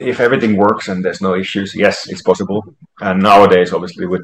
if 0.03 0.21
everything 0.21 0.57
works 0.57 0.89
and 0.89 1.05
there's 1.05 1.21
no 1.21 1.35
issues, 1.35 1.75
yes, 1.75 2.09
it's 2.09 2.23
possible. 2.23 2.63
And 3.01 3.23
nowadays, 3.23 3.73
obviously, 3.73 4.07
with 4.07 4.23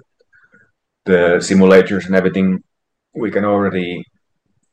the 1.04 1.38
simulators 1.38 2.06
and 2.06 2.14
everything, 2.14 2.62
we 3.14 3.30
can 3.30 3.44
already 3.44 4.04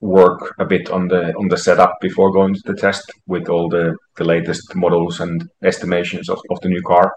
work 0.02 0.54
a 0.60 0.66
bit 0.66 0.90
on 0.90 1.08
the 1.08 1.34
on 1.36 1.48
the 1.48 1.58
setup 1.58 1.94
before 2.02 2.32
going 2.32 2.54
to 2.54 2.62
the 2.66 2.76
test 2.76 3.12
with 3.28 3.50
all 3.50 3.70
the 3.70 3.96
the 4.18 4.24
latest 4.24 4.76
models 4.76 5.20
and 5.20 5.50
estimations 5.64 6.30
of, 6.30 6.40
of 6.52 6.60
the 6.62 6.70
new 6.70 6.82
car. 6.82 7.12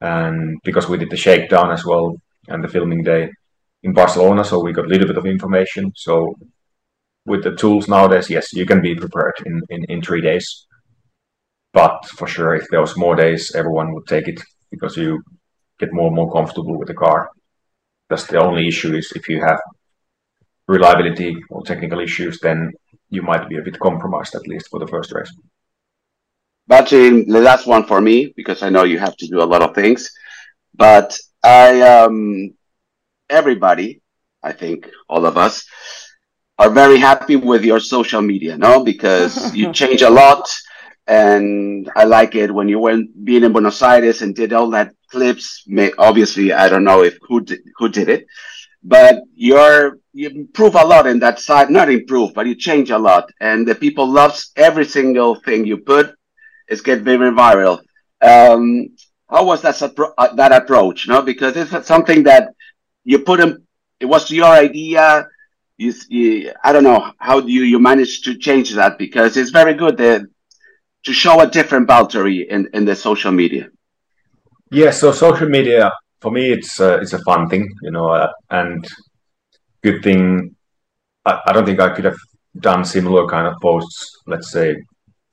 And 0.00 0.58
because 0.64 0.88
we 0.88 0.98
did 0.98 1.10
the 1.10 1.16
shakedown 1.16 1.70
as 1.70 1.84
well 1.84 2.16
and 2.48 2.62
the 2.62 2.68
filming 2.68 3.02
day 3.02 3.30
in 3.82 3.92
barcelona 3.92 4.44
so 4.44 4.62
we 4.62 4.72
got 4.72 4.84
a 4.84 4.88
little 4.88 5.06
bit 5.06 5.16
of 5.16 5.26
information. 5.26 5.92
So 5.94 6.34
with 7.24 7.42
the 7.42 7.56
tools 7.56 7.88
nowadays 7.88 8.28
yes 8.28 8.52
you 8.52 8.66
can 8.66 8.80
be 8.82 8.94
prepared 8.94 9.34
in 9.46 9.60
in, 9.70 9.84
in 9.84 10.02
three 10.02 10.20
days 10.20 10.65
but 11.80 11.96
for 12.18 12.26
sure 12.34 12.52
if 12.60 12.66
there 12.70 12.84
was 12.86 13.02
more 13.04 13.16
days 13.24 13.42
everyone 13.60 13.92
would 13.92 14.06
take 14.14 14.26
it 14.32 14.40
because 14.72 14.94
you 15.02 15.10
get 15.80 15.92
more 15.98 16.08
and 16.10 16.16
more 16.20 16.32
comfortable 16.38 16.76
with 16.78 16.88
the 16.88 17.00
car 17.04 17.30
that's 18.08 18.26
the 18.26 18.40
only 18.46 18.68
issue 18.68 18.94
is 18.94 19.12
if 19.20 19.28
you 19.28 19.40
have 19.40 19.60
reliability 20.68 21.36
or 21.50 21.62
technical 21.62 22.00
issues, 22.00 22.38
then 22.40 22.72
you 23.10 23.22
might 23.22 23.48
be 23.48 23.56
a 23.56 23.62
bit 23.62 23.78
compromised 23.78 24.34
at 24.34 24.46
least 24.46 24.68
for 24.68 24.80
the 24.80 24.86
first 24.86 25.12
race. 25.12 25.32
Actually, 26.70 27.24
the 27.24 27.40
last 27.40 27.66
one 27.66 27.84
for 27.86 28.00
me 28.00 28.32
because 28.36 28.62
I 28.62 28.70
know 28.70 28.84
you 28.84 28.98
have 28.98 29.16
to 29.18 29.26
do 29.28 29.40
a 29.40 29.46
lot 29.46 29.62
of 29.62 29.74
things, 29.74 30.10
but 30.74 31.16
I 31.42 31.80
um 31.82 32.54
everybody, 33.30 34.00
I 34.42 34.52
think 34.52 34.90
all 35.08 35.26
of 35.26 35.36
us 35.36 35.64
are 36.58 36.70
very 36.70 36.98
happy 36.98 37.36
with 37.36 37.64
your 37.64 37.78
social 37.78 38.22
media, 38.22 38.56
no? 38.56 38.82
Because 38.82 39.54
you 39.58 39.72
change 39.72 40.02
a 40.02 40.10
lot 40.10 40.48
and 41.06 41.90
I 41.94 42.04
like 42.04 42.34
it 42.34 42.52
when 42.52 42.68
you 42.68 42.78
went 42.78 43.24
being 43.24 43.44
in 43.44 43.52
Buenos 43.52 43.80
Aires 43.82 44.22
and 44.22 44.34
did 44.34 44.52
all 44.52 44.70
that 44.70 44.92
clips. 45.10 45.64
May, 45.66 45.92
obviously, 45.98 46.52
I 46.52 46.68
don't 46.68 46.84
know 46.84 47.02
if 47.02 47.18
who 47.22 47.42
did, 47.42 47.60
who 47.76 47.88
did 47.88 48.08
it, 48.08 48.26
but 48.82 49.22
you're 49.34 49.98
you 50.12 50.30
improve 50.30 50.74
a 50.74 50.84
lot 50.84 51.06
in 51.06 51.18
that 51.20 51.38
side. 51.38 51.70
Not 51.70 51.90
improve, 51.90 52.34
but 52.34 52.46
you 52.46 52.54
change 52.54 52.90
a 52.90 52.98
lot, 52.98 53.30
and 53.40 53.66
the 53.66 53.74
people 53.74 54.08
loves 54.10 54.52
every 54.56 54.84
single 54.84 55.34
thing 55.36 55.64
you 55.64 55.78
put. 55.78 56.14
It's 56.68 56.80
get 56.80 57.02
very 57.02 57.30
viral. 57.30 57.80
Um, 58.20 58.88
how 59.28 59.44
was 59.44 59.62
that 59.62 59.80
uh, 59.82 60.34
that 60.34 60.52
approach? 60.52 61.06
No, 61.08 61.22
because 61.22 61.56
it's 61.56 61.86
something 61.86 62.24
that 62.24 62.54
you 63.04 63.20
put 63.20 63.40
in. 63.40 63.64
It 64.00 64.06
was 64.06 64.30
your 64.30 64.46
idea. 64.46 65.28
You, 65.78 65.92
you, 66.08 66.52
I 66.64 66.72
don't 66.72 66.84
know 66.84 67.12
how 67.18 67.40
do 67.40 67.52
you 67.52 67.62
you 67.62 67.78
manage 67.78 68.22
to 68.22 68.38
change 68.38 68.72
that 68.74 68.98
because 68.98 69.36
it's 69.36 69.50
very 69.50 69.74
good 69.74 69.98
that, 69.98 70.22
to 71.06 71.12
show 71.12 71.40
a 71.40 71.46
different 71.46 71.88
Valtteri 71.88 72.46
in 72.48 72.68
in 72.74 72.84
the 72.84 72.96
social 72.96 73.32
media. 73.32 73.68
Yeah, 74.70 74.90
so 74.90 75.12
social 75.12 75.48
media 75.48 75.92
for 76.20 76.32
me 76.32 76.52
it's 76.52 76.80
uh, 76.80 76.98
it's 77.00 77.12
a 77.12 77.22
fun 77.22 77.48
thing, 77.48 77.72
you 77.82 77.92
know, 77.92 78.08
uh, 78.08 78.32
and 78.50 78.86
good 79.82 80.02
thing. 80.02 80.56
I, 81.24 81.40
I, 81.46 81.52
don't 81.52 81.64
think 81.64 81.80
I 81.80 81.94
could 81.94 82.04
have 82.04 82.18
done 82.58 82.84
similar 82.84 83.26
kind 83.28 83.46
of 83.46 83.54
posts, 83.60 84.22
let's 84.26 84.50
say, 84.50 84.76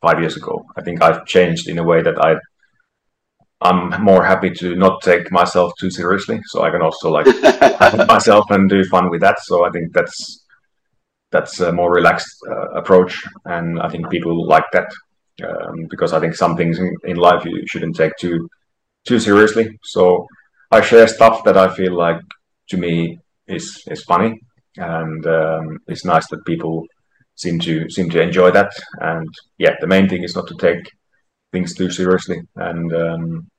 five 0.01 0.19
years 0.19 0.37
ago. 0.37 0.63
I 0.77 0.81
think 0.81 1.01
I've 1.01 1.25
changed 1.25 1.67
in 1.67 1.79
a 1.79 1.83
way 1.83 2.03
that 2.03 2.23
I 2.23 2.35
I'm 3.61 4.03
more 4.03 4.23
happy 4.23 4.51
to 4.51 4.75
not 4.75 5.01
take 5.01 5.31
myself 5.31 5.71
too 5.79 5.89
seriously, 5.89 6.39
so 6.45 6.61
I 6.61 6.69
can 6.69 6.81
also 6.81 7.09
like 7.09 7.27
myself 8.07 8.45
and 8.51 8.69
do 8.69 8.83
fun 8.83 9.09
with 9.09 9.21
that. 9.21 9.39
So 9.39 9.65
I 9.65 9.71
think 9.71 9.93
that's 9.93 10.45
that's 11.31 11.59
a 11.61 11.71
more 11.71 11.91
relaxed 11.91 12.37
uh, 12.47 12.69
approach, 12.81 13.23
and 13.45 13.79
I 13.81 13.89
think 13.89 14.11
people 14.11 14.45
like 14.45 14.69
that 14.73 14.89
um, 15.41 15.87
because 15.89 16.13
I 16.13 16.19
think 16.19 16.35
some 16.35 16.55
things 16.55 16.79
in, 16.79 16.95
in 17.05 17.17
life 17.17 17.45
you 17.45 17.63
shouldn't 17.65 17.95
take 17.95 18.15
too 18.17 18.49
too 19.05 19.19
seriously. 19.19 19.77
So 19.83 20.27
I 20.71 20.81
share 20.81 21.07
stuff 21.07 21.43
that 21.43 21.57
I 21.57 21.73
feel 21.73 21.93
like 21.95 22.21
to 22.69 22.77
me 22.77 23.19
is 23.47 23.83
is 23.87 24.03
funny, 24.03 24.39
and 24.77 25.25
um, 25.25 25.79
it's 25.87 26.05
nice 26.05 26.27
that 26.29 26.45
people 26.45 26.85
seem 27.35 27.59
to 27.59 27.89
seem 27.89 28.09
to 28.11 28.21
enjoy 28.21 28.51
that. 28.51 28.71
And 28.99 29.29
yeah, 29.57 29.75
the 29.81 29.87
main 29.87 30.07
thing 30.07 30.23
is 30.23 30.35
not 30.35 30.47
to 30.47 30.55
take 30.55 30.83
things 31.51 31.73
too 31.73 31.89
seriously. 31.89 32.41
And 32.55 32.93
um, 32.93 33.49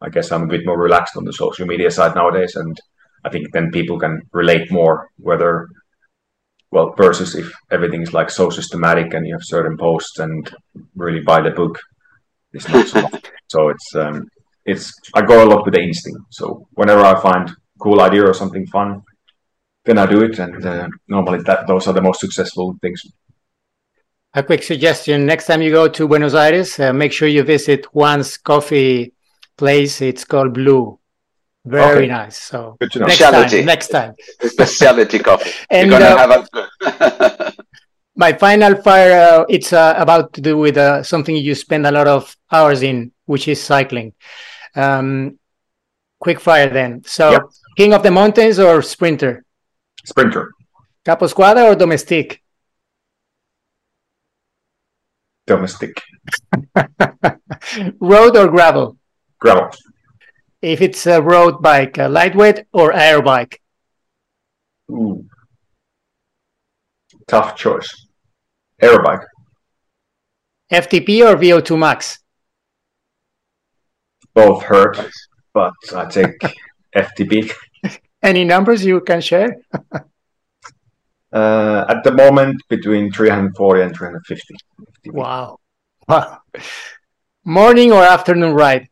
I 0.00 0.08
guess 0.08 0.32
I'm 0.32 0.44
a 0.44 0.54
bit 0.54 0.66
more 0.66 0.78
relaxed 0.78 1.16
on 1.16 1.24
the 1.24 1.32
social 1.32 1.66
media 1.66 1.90
side 1.90 2.14
nowadays, 2.14 2.56
and 2.56 2.78
I 3.24 3.30
think 3.30 3.52
then 3.52 3.70
people 3.70 3.98
can 3.98 4.22
relate 4.32 4.70
more 4.70 5.08
whether 5.18 5.68
well 6.72 6.94
versus 6.96 7.34
if 7.34 7.48
everything 7.70 8.02
is 8.02 8.12
like 8.12 8.30
so 8.30 8.50
systematic 8.50 9.14
and 9.14 9.26
you 9.26 9.34
have 9.34 9.44
certain 9.44 9.76
posts 9.76 10.18
and 10.18 10.54
really 10.96 11.20
buy 11.20 11.40
the 11.40 11.50
book 11.50 11.78
it's 12.52 12.68
not 12.68 12.86
so 12.88 13.08
so 13.48 13.68
it's 13.68 13.94
um 13.94 14.26
it's 14.64 14.92
I 15.14 15.22
go 15.22 15.44
a 15.44 15.48
lot 15.48 15.64
with 15.64 15.74
the 15.74 15.80
instinct. 15.80 16.20
So 16.30 16.66
whenever 16.72 17.02
I 17.02 17.20
find 17.20 17.50
cool 17.80 18.00
idea 18.00 18.24
or 18.24 18.34
something 18.34 18.66
fun, 18.66 19.02
then 19.84 19.98
I 19.98 20.06
do 20.06 20.22
it, 20.22 20.38
and 20.38 20.64
uh, 20.64 20.88
normally 21.08 21.42
that 21.42 21.66
those 21.66 21.88
are 21.88 21.92
the 21.92 22.02
most 22.02 22.20
successful 22.20 22.76
things. 22.80 23.02
A 24.34 24.42
quick 24.42 24.62
suggestion: 24.62 25.26
next 25.26 25.46
time 25.46 25.62
you 25.62 25.70
go 25.70 25.88
to 25.88 26.08
Buenos 26.08 26.34
Aires, 26.34 26.78
uh, 26.78 26.92
make 26.92 27.12
sure 27.12 27.28
you 27.28 27.42
visit 27.42 27.86
Juan's 27.86 28.36
coffee 28.36 29.12
place. 29.56 30.00
It's 30.00 30.24
called 30.24 30.54
Blue. 30.54 30.98
Very 31.64 31.98
okay. 31.98 32.06
nice. 32.08 32.38
So 32.38 32.76
Good 32.80 32.92
to 32.92 32.98
know. 33.00 33.06
next 33.06 33.18
time, 33.18 33.64
next 33.64 33.88
time, 33.88 34.14
specialty 34.42 35.18
coffee. 35.20 35.50
and 35.70 35.90
You're 35.90 36.00
gonna 36.00 36.14
uh, 36.14 36.18
have 36.18 36.48
a 36.82 37.52
my 38.16 38.32
final 38.32 38.74
fire. 38.82 39.12
Uh, 39.12 39.44
it's 39.48 39.72
uh, 39.72 39.94
about 39.96 40.32
to 40.34 40.40
do 40.40 40.58
with 40.58 40.76
uh, 40.76 41.02
something 41.02 41.36
you 41.36 41.54
spend 41.54 41.86
a 41.86 41.92
lot 41.92 42.08
of 42.08 42.36
hours 42.50 42.82
in, 42.82 43.12
which 43.26 43.46
is 43.46 43.62
cycling. 43.62 44.12
Um, 44.74 45.38
quick 46.18 46.40
fire 46.40 46.68
then. 46.68 47.02
So, 47.04 47.30
yep. 47.30 47.42
King 47.76 47.94
of 47.94 48.02
the 48.02 48.10
Mountains 48.10 48.58
or 48.58 48.82
Sprinter? 48.82 49.44
Sprinter. 50.04 50.52
Caposquadra 51.04 51.70
or 51.70 51.74
domestic? 51.74 52.42
Domestic. 55.46 56.00
road 58.00 58.36
or 58.36 58.48
gravel? 58.48 58.96
Gravel. 59.38 59.70
If 60.62 60.80
it's 60.80 61.06
a 61.06 61.20
road 61.20 61.60
bike, 61.60 61.98
a 61.98 62.08
lightweight 62.08 62.66
or 62.72 62.92
aero 62.92 63.20
bike? 63.20 63.60
Ooh. 64.90 65.26
Tough 67.26 67.56
choice. 67.56 68.06
Aero 68.80 69.02
bike. 69.02 69.26
FTP 70.70 71.26
or 71.28 71.36
VO2 71.36 71.78
max? 71.78 72.22
both 74.34 74.62
hurt, 74.62 74.98
but 75.52 75.72
I 75.94 76.06
take 76.06 76.38
FTP. 76.96 77.50
Any 78.22 78.44
numbers 78.44 78.84
you 78.84 79.00
can 79.00 79.20
share? 79.20 79.56
uh, 81.32 81.84
at 81.88 82.04
the 82.04 82.12
moment, 82.12 82.62
between 82.68 83.10
340 83.12 83.82
and 83.82 83.96
350. 83.96 84.54
FTP. 84.80 85.12
Wow. 85.12 85.58
Wow. 86.08 86.38
Morning 87.44 87.92
or 87.92 88.02
afternoon 88.02 88.54
ride? 88.54 88.88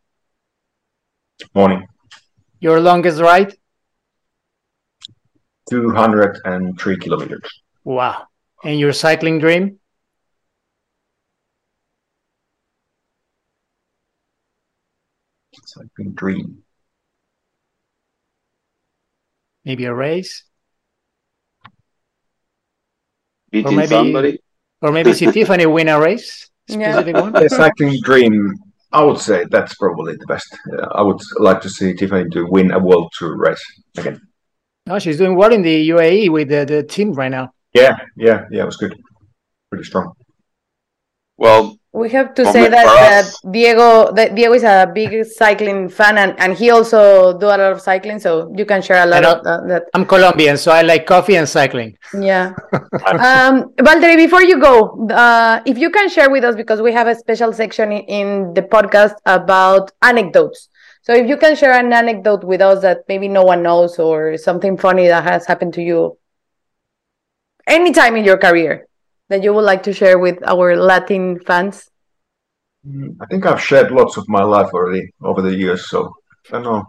Morning. 1.54 1.86
Your 2.60 2.80
longest 2.80 3.20
ride? 3.20 3.54
203 5.70 6.96
kilometers. 6.98 7.62
Wow. 7.84 8.26
And 8.64 8.78
your 8.78 8.92
cycling 8.92 9.38
dream? 9.38 9.78
cycling 15.64 16.12
dream. 16.14 16.62
Maybe 19.64 19.84
a 19.84 19.94
race. 19.94 20.44
Beating 23.50 23.72
or 23.72 23.76
maybe, 23.76 23.88
somebody. 23.88 24.38
Or 24.80 24.92
maybe 24.92 25.12
see 25.12 25.26
Tiffany 25.32 25.66
win 25.66 25.88
a 25.88 26.00
race. 26.00 26.48
Specific 26.68 27.14
Yeah. 27.14 27.20
one. 27.20 27.32
The 27.32 27.48
cycling 27.48 27.98
dream, 28.02 28.54
I 28.92 29.02
would 29.02 29.18
say 29.18 29.44
that's 29.50 29.74
probably 29.74 30.16
the 30.16 30.26
best. 30.26 30.56
Uh, 30.72 30.86
I 30.94 31.02
would 31.02 31.20
like 31.38 31.60
to 31.62 31.70
see 31.70 31.94
Tiffany 31.94 32.28
to 32.30 32.46
win 32.46 32.72
a 32.72 32.78
World 32.78 33.12
Tour 33.16 33.36
race 33.36 33.62
again. 33.96 34.20
Oh, 34.88 34.98
she's 34.98 35.18
doing 35.18 35.36
well 35.36 35.52
in 35.52 35.62
the 35.62 35.88
UAE 35.90 36.30
with 36.30 36.48
the, 36.48 36.64
the 36.64 36.82
team 36.82 37.12
right 37.12 37.30
now. 37.30 37.52
Yeah, 37.72 37.96
yeah, 38.16 38.46
yeah, 38.50 38.62
it 38.62 38.66
was 38.66 38.76
good. 38.76 38.98
Pretty 39.70 39.84
strong. 39.84 40.12
Well, 41.36 41.78
We 41.92 42.08
have 42.10 42.34
to 42.34 42.44
say 42.52 42.68
that, 42.68 42.84
that 42.84 43.52
Diego 43.52 44.12
that 44.12 44.36
Diego 44.36 44.54
is 44.54 44.62
a 44.62 44.88
big 44.94 45.24
cycling 45.26 45.88
fan 45.88 46.18
and, 46.18 46.38
and 46.38 46.56
he 46.56 46.70
also 46.70 47.36
do 47.36 47.46
a 47.46 47.58
lot 47.58 47.58
of 47.58 47.80
cycling, 47.80 48.20
so 48.20 48.52
you 48.56 48.64
can 48.64 48.80
share 48.80 49.02
a 49.02 49.06
lot 49.06 49.24
of 49.24 49.42
that, 49.42 49.66
that. 49.66 49.82
I'm 49.92 50.06
Colombian, 50.06 50.56
so 50.56 50.70
I 50.70 50.82
like 50.82 51.04
coffee 51.04 51.34
and 51.34 51.48
cycling. 51.48 51.98
Yeah. 52.14 52.54
um, 52.72 53.74
Valtteri, 53.74 54.16
before 54.16 54.42
you 54.42 54.60
go, 54.60 55.08
uh, 55.08 55.62
if 55.66 55.78
you 55.78 55.90
can 55.90 56.08
share 56.08 56.30
with 56.30 56.44
us 56.44 56.54
because 56.54 56.80
we 56.80 56.92
have 56.92 57.08
a 57.08 57.14
special 57.16 57.52
section 57.52 57.90
in, 57.90 58.04
in 58.04 58.54
the 58.54 58.62
podcast 58.62 59.14
about 59.26 59.90
anecdotes. 60.00 60.68
So 61.02 61.12
if 61.12 61.28
you 61.28 61.36
can 61.36 61.56
share 61.56 61.72
an 61.72 61.92
anecdote 61.92 62.44
with 62.44 62.60
us 62.60 62.82
that 62.82 63.00
maybe 63.08 63.26
no 63.26 63.42
one 63.42 63.64
knows 63.64 63.98
or 63.98 64.36
something 64.36 64.76
funny 64.76 65.08
that 65.08 65.24
has 65.24 65.44
happened 65.44 65.74
to 65.74 65.82
you 65.82 66.18
anytime 67.66 68.14
in 68.14 68.24
your 68.24 68.38
career 68.38 68.86
that 69.30 69.42
you 69.44 69.54
would 69.54 69.64
like 69.64 69.82
to 69.84 69.92
share 69.92 70.18
with 70.18 70.42
our 70.44 70.76
Latin 70.76 71.38
fans. 71.40 71.88
Mm, 72.86 73.16
I 73.20 73.26
think 73.26 73.46
I've 73.46 73.62
shared 73.62 73.92
lots 73.92 74.16
of 74.16 74.28
my 74.28 74.42
life 74.42 74.70
already 74.74 75.08
over 75.22 75.40
the 75.40 75.54
years, 75.54 75.88
so 75.88 76.12
I 76.48 76.60
don't 76.60 76.64
know. 76.64 76.84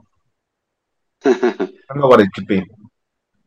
I 1.25 1.69
don't 1.93 2.01
know 2.01 2.07
what 2.07 2.19
it 2.19 2.33
could 2.33 2.47
be. 2.47 2.63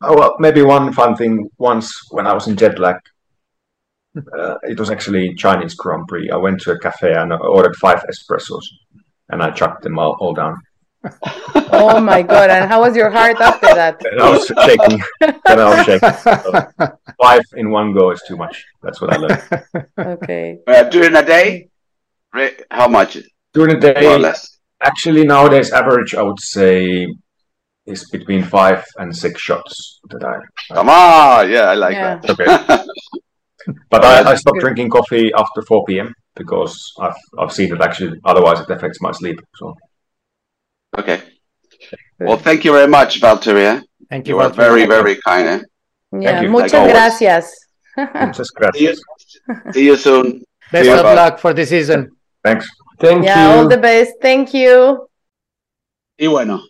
Oh 0.01 0.17
well, 0.17 0.37
maybe 0.39 0.63
one 0.63 0.93
fun 0.93 1.17
thing. 1.17 1.49
Once 1.59 1.93
when 2.11 2.27
I 2.27 2.35
was 2.35 2.47
in 2.47 2.57
jet 2.57 2.79
lag, 2.79 2.97
uh, 4.17 4.57
it 4.63 4.79
was 4.79 4.91
actually 4.91 5.35
Chinese 5.35 5.75
Grand 5.75 6.07
Prix. 6.07 6.31
I 6.31 6.37
went 6.37 6.61
to 6.61 6.73
a 6.73 6.79
cafe 6.79 7.15
and 7.15 7.33
I 7.33 7.37
ordered 7.37 7.75
five 7.77 8.05
espressos, 8.09 8.65
and 9.31 9.43
I 9.43 9.51
chucked 9.51 9.83
them 9.83 9.99
all, 9.99 10.17
all 10.21 10.35
down. 10.35 10.57
Oh 11.73 12.01
my 12.01 12.23
God. 12.23 12.51
And 12.51 12.69
how 12.71 12.81
was 12.81 12.97
your 12.97 13.11
heart 13.11 13.41
after 13.41 13.67
that? 13.75 14.01
And 14.11 14.21
I 14.21 14.31
was 14.31 14.47
shaking. 14.47 15.01
and 15.21 15.61
I 15.61 15.69
was 15.77 15.85
shaking. 15.87 16.13
So 16.25 16.89
five 17.23 17.43
in 17.57 17.71
one 17.71 17.93
go 17.93 18.11
is 18.11 18.23
too 18.27 18.37
much. 18.37 18.65
That's 18.83 19.01
what 19.01 19.13
I 19.13 19.17
learned. 19.17 19.43
Okay. 19.99 20.59
Uh, 20.67 20.85
during 20.85 21.15
a 21.17 21.25
day, 21.25 21.69
re- 22.33 22.57
how 22.71 22.89
much? 22.89 23.19
During 23.53 23.81
the 23.81 23.89
More 23.93 23.97
or 24.15 24.17
day, 24.17 24.19
less. 24.19 24.59
actually 24.83 25.25
nowadays 25.25 25.73
average 25.73 26.15
I 26.15 26.23
would 26.23 26.41
say 26.41 27.07
is 27.87 28.09
between 28.11 28.43
five 28.43 28.85
and 28.99 29.15
six 29.15 29.41
shots 29.41 30.01
that 30.11 30.25
I. 30.25 30.37
Come 30.75 30.89
on, 30.89 31.51
yeah, 31.51 31.65
I 31.71 31.75
like 31.75 31.95
Yeah. 31.95 32.17
that. 32.17 32.31
Okay. 32.31 32.85
But 33.91 34.05
I, 34.05 34.33
I 34.33 34.35
stopped 34.35 34.59
drinking 34.61 34.91
coffee 34.91 35.33
after 35.35 35.63
4 35.63 35.85
p.m. 35.87 36.13
because 36.37 36.75
I've 37.01 37.17
I've 37.39 37.51
seen 37.53 37.71
that 37.71 37.81
actually 37.81 38.19
otherwise 38.25 38.61
it 38.61 38.69
affects 38.69 39.01
my 39.01 39.11
sleep. 39.13 39.41
So 39.57 39.75
okay. 40.99 41.23
Well, 42.19 42.37
thank 42.39 42.65
you 42.65 42.73
very 42.73 42.89
much, 42.89 43.21
Valteria. 43.21 43.83
Thank 44.09 44.29
you. 44.29 44.37
You 44.37 44.41
are 44.41 44.51
Valtteri. 44.51 44.57
very, 44.57 44.87
very 44.87 45.17
kind. 45.27 45.49
Eh? 45.49 45.61
Yeah, 46.21 46.43
you. 46.43 46.49
muchas 46.51 46.73
Like 46.73 46.91
gracias. 46.93 47.53
muchas 47.97 48.49
See 48.49 48.85
you, 48.85 48.95
gracias. 48.95 49.01
see 49.75 49.85
you 49.87 49.97
soon. 49.97 50.43
Best 50.73 50.89
of 50.91 51.03
bye. 51.03 51.15
luck 51.15 51.39
for 51.39 51.53
the 51.53 51.65
season. 51.67 52.11
Thanks. 52.43 52.69
Thank 53.01 53.25
Yeah, 53.25 53.55
all 53.57 53.63
you. 53.65 53.69
the 53.69 53.79
best. 53.79 54.13
Thank 54.23 54.55
you. 54.55 55.09
Y 56.17 56.27
bueno, 56.29 56.63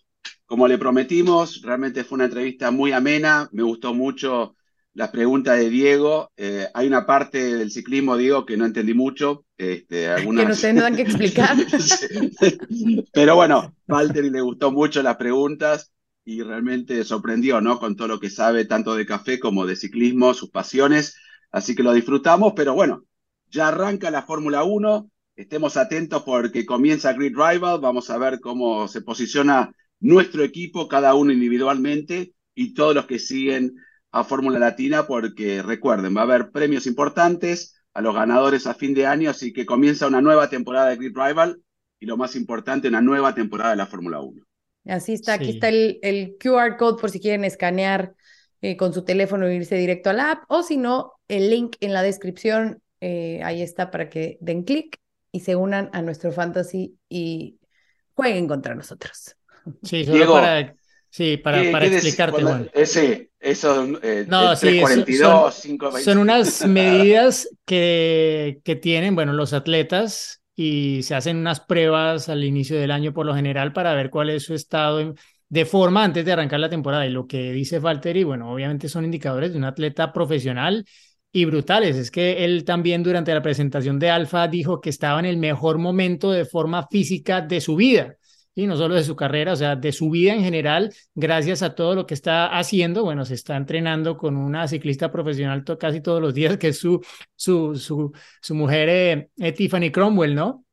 como 0.47 0.67
le 0.67 0.79
prometimos, 0.79 1.61
realmente 1.63 2.03
fue 2.05 2.17
una 2.17 2.25
entrevista 2.25 2.71
muy 2.71 2.93
amena. 2.93 3.49
Me 3.53 3.63
gustó 3.63 3.93
mucho 3.93 4.55
las 4.95 5.11
preguntas 5.11 5.59
de 5.59 5.69
Diego. 5.69 6.31
Eh, 6.37 6.69
hay 6.73 6.87
una 6.87 7.05
parte 7.05 7.57
del 7.57 7.71
ciclismo, 7.71 8.17
Diego, 8.17 8.47
que 8.47 8.57
no 8.57 8.65
entendí 8.65 8.95
mucho. 8.95 9.45
Este, 9.59 10.09
algunas... 10.11 10.61
Que 10.61 10.69
tendrán 10.69 10.97
que 10.97 11.03
explicar. 11.03 11.57
Pero 13.13 13.35
bueno, 13.35 13.75
Valtteri 13.87 14.31
le 14.31 14.41
gustó 14.41 14.71
mucho 14.73 15.03
las 15.03 15.17
preguntas 15.17 15.93
y 16.25 16.43
realmente 16.43 17.05
sorprendió, 17.05 17.61
¿no? 17.61 17.79
Con 17.79 17.97
todo 17.97 18.09
lo 18.09 18.21
que 18.21 18.31
sabe, 18.31 18.65
tanto 18.65 18.95
de 18.95 19.05
café 19.05 19.39
como 19.39 19.67
de 19.67 19.77
ciclismo, 19.77 20.33
sus 20.33 20.51
pasiones. 20.51 21.17
Así 21.51 21.75
que 21.75 21.83
lo 21.83 21.93
disfrutamos, 21.93 22.55
pero 22.57 22.75
bueno, 22.75 23.05
ya 23.51 23.69
arranca 23.69 24.11
la 24.11 24.23
Fórmula 24.23 24.65
1. 24.65 25.11
Estemos 25.37 25.77
atentos 25.77 26.23
porque 26.23 26.65
comienza 26.65 27.13
Grid 27.13 27.37
Rival. 27.37 27.81
Vamos 27.81 28.09
a 28.11 28.19
ver 28.19 28.41
cómo 28.41 28.89
se 28.89 29.03
posiciona 29.03 29.75
nuestro 30.01 30.45
equipo, 30.45 30.89
cada 30.89 31.15
uno 31.15 31.33
individualmente 31.33 32.35
y 32.55 32.75
todos 32.75 32.95
los 32.95 33.07
que 33.07 33.19
siguen 33.19 33.75
a 34.21 34.25
Fórmula 34.25 34.59
Latina, 34.59 35.07
porque 35.07 35.63
recuerden, 35.63 36.17
va 36.17 36.21
a 36.23 36.25
haber 36.25 36.51
premios 36.51 36.87
importantes 36.87 37.75
a 37.93 38.01
los 38.03 38.15
ganadores 38.15 38.67
a 38.67 38.75
fin 38.75 38.95
de 38.95 39.07
año, 39.07 39.31
así 39.31 39.53
que 39.53 39.67
comienza 39.67 40.07
una 40.09 40.21
nueva 40.23 40.49
temporada 40.49 40.89
de 40.91 40.97
Grid 40.97 41.17
Rival 41.17 41.63
y 42.01 42.07
lo 42.07 42.17
más 42.17 42.37
importante, 42.37 42.89
una 42.89 43.01
nueva 43.03 43.35
temporada 43.35 43.71
de 43.71 43.77
la 43.77 43.87
Fórmula 43.87 44.21
1. 44.21 44.43
Así 44.87 45.15
está, 45.15 45.35
aquí 45.35 45.53
Sí. 45.53 45.57
está 45.57 45.69
el, 45.69 45.99
el 46.03 46.37
QR 46.39 46.77
code 46.77 47.01
por 47.01 47.11
si 47.11 47.21
quieren 47.21 47.45
escanear 47.45 48.15
eh, 48.61 48.77
con 48.77 48.93
su 48.93 49.05
teléfono 49.05 49.47
e 49.47 49.55
irse 49.57 49.77
directo 49.77 50.11
a 50.11 50.13
la 50.13 50.31
app, 50.33 50.45
o 50.49 50.63
si 50.63 50.77
no, 50.77 51.13
el 51.29 51.51
link 51.51 51.77
en 51.81 51.93
la 51.95 52.03
descripción, 52.03 52.83
eh, 53.01 53.41
ahí 53.45 53.63
está 53.63 53.91
para 53.91 54.11
que 54.11 54.37
den 54.41 54.63
clic 54.65 54.99
y 55.33 55.41
se 55.41 55.57
unan 55.57 55.91
a 55.93 56.03
nuestro 56.03 56.33
fantasy 56.33 56.99
y 57.09 57.59
jueguen 58.15 58.47
contra 58.49 58.75
nosotros. 58.75 59.37
Sí, 59.83 60.05
solo 60.05 60.17
Diego, 60.17 60.33
para, 60.33 60.75
sí, 61.17 61.37
para, 61.37 61.63
¿Qué- 61.63 61.71
para 61.73 61.85
qué 61.85 61.91
decís 61.91 62.05
explicarte, 62.09 62.43
Juan. 62.43 62.71
Ese, 62.75 63.31
esos 63.41 63.89
eh, 64.03 64.25
No, 64.29 64.57
sí, 64.57 64.67
eso- 64.79 65.05
342, 65.05 65.61
520. 65.63 66.05
Son 66.05 66.19
unas 66.19 66.65
medidas 66.67 67.49
que, 67.65 68.61
que 68.65 68.77
tienen, 68.77 69.15
bueno, 69.15 69.33
los 69.33 69.53
atletas 69.53 70.43
y 70.57 71.03
se 71.03 71.15
hacen 71.15 71.37
unas 71.37 71.61
pruebas 71.61 72.29
al 72.29 72.45
inicio 72.45 72.79
del 72.79 72.91
año 72.91 73.13
por 73.13 73.27
lo 73.27 73.35
general 73.35 73.73
para 73.73 73.95
ver 73.95 74.11
cuál 74.11 74.31
es 74.31 74.45
su 74.45 74.55
estado 74.55 75.15
de 75.49 75.65
forma 75.67 76.05
antes 76.05 76.25
de 76.25 76.33
arrancar 76.33 76.61
la 76.61 76.69
temporada. 76.69 77.07
Y 77.07 77.11
lo 77.11 77.27
que 77.27 77.53
dice 77.53 77.79
Valtteri, 77.79 78.25
bueno, 78.25 78.53
obviamente 78.53 78.89
son 78.89 79.05
indicadores 79.05 79.53
de 79.53 79.59
un 79.59 79.65
atleta 79.65 80.13
profesional 80.13 80.85
y 81.33 81.45
brutales. 81.45 81.97
Es 81.97 82.11
que 82.11 82.45
él 82.45 82.65
también 82.65 83.03
durante 83.03 83.35
la 83.35 83.43
presentación 83.43 83.99
de 83.99 84.11
Alfa 84.11 84.47
dijo 84.49 84.81
que 84.81 84.91
estaba 84.91 85.19
en 85.21 85.27
el 85.27 85.37
mejor 85.37 85.79
momento 85.79 86.31
de 86.31 86.45
forma 86.45 86.87
física 86.89 87.41
de 87.41 87.61
su 87.61 87.77
vida. 87.77 88.17
Y 88.57 88.67
no 88.67 88.77
solo 88.77 88.95
de 88.95 89.03
su 89.03 89.17
carrera, 89.17 89.53
o 89.53 89.57
sea, 89.57 89.75
de 89.77 89.91
su 89.91 90.11
vida 90.11 90.33
en 90.33 90.43
general, 90.43 90.93
gracias 91.15 91.63
a 91.63 91.75
todo 91.75 91.95
lo 91.95 92.07
que 92.07 92.15
está 92.15 92.47
haciendo. 92.57 93.03
Bueno, 93.03 93.25
se 93.25 93.35
está 93.35 93.57
entrenando 93.57 94.17
con 94.17 94.37
una 94.37 94.69
ciclista 94.69 95.11
profesional 95.11 95.65
to- 95.65 95.77
casi 95.77 96.01
todos 96.01 96.23
los 96.23 96.35
días, 96.35 96.57
que 96.57 96.69
es 96.69 96.79
su, 96.79 97.01
su, 97.35 97.75
su, 97.77 98.13
su 98.41 98.55
mujer 98.55 98.89
eh, 98.89 99.29
eh, 99.39 99.53
Tiffany 99.53 99.91
Cromwell, 99.91 100.35
¿no? 100.35 100.65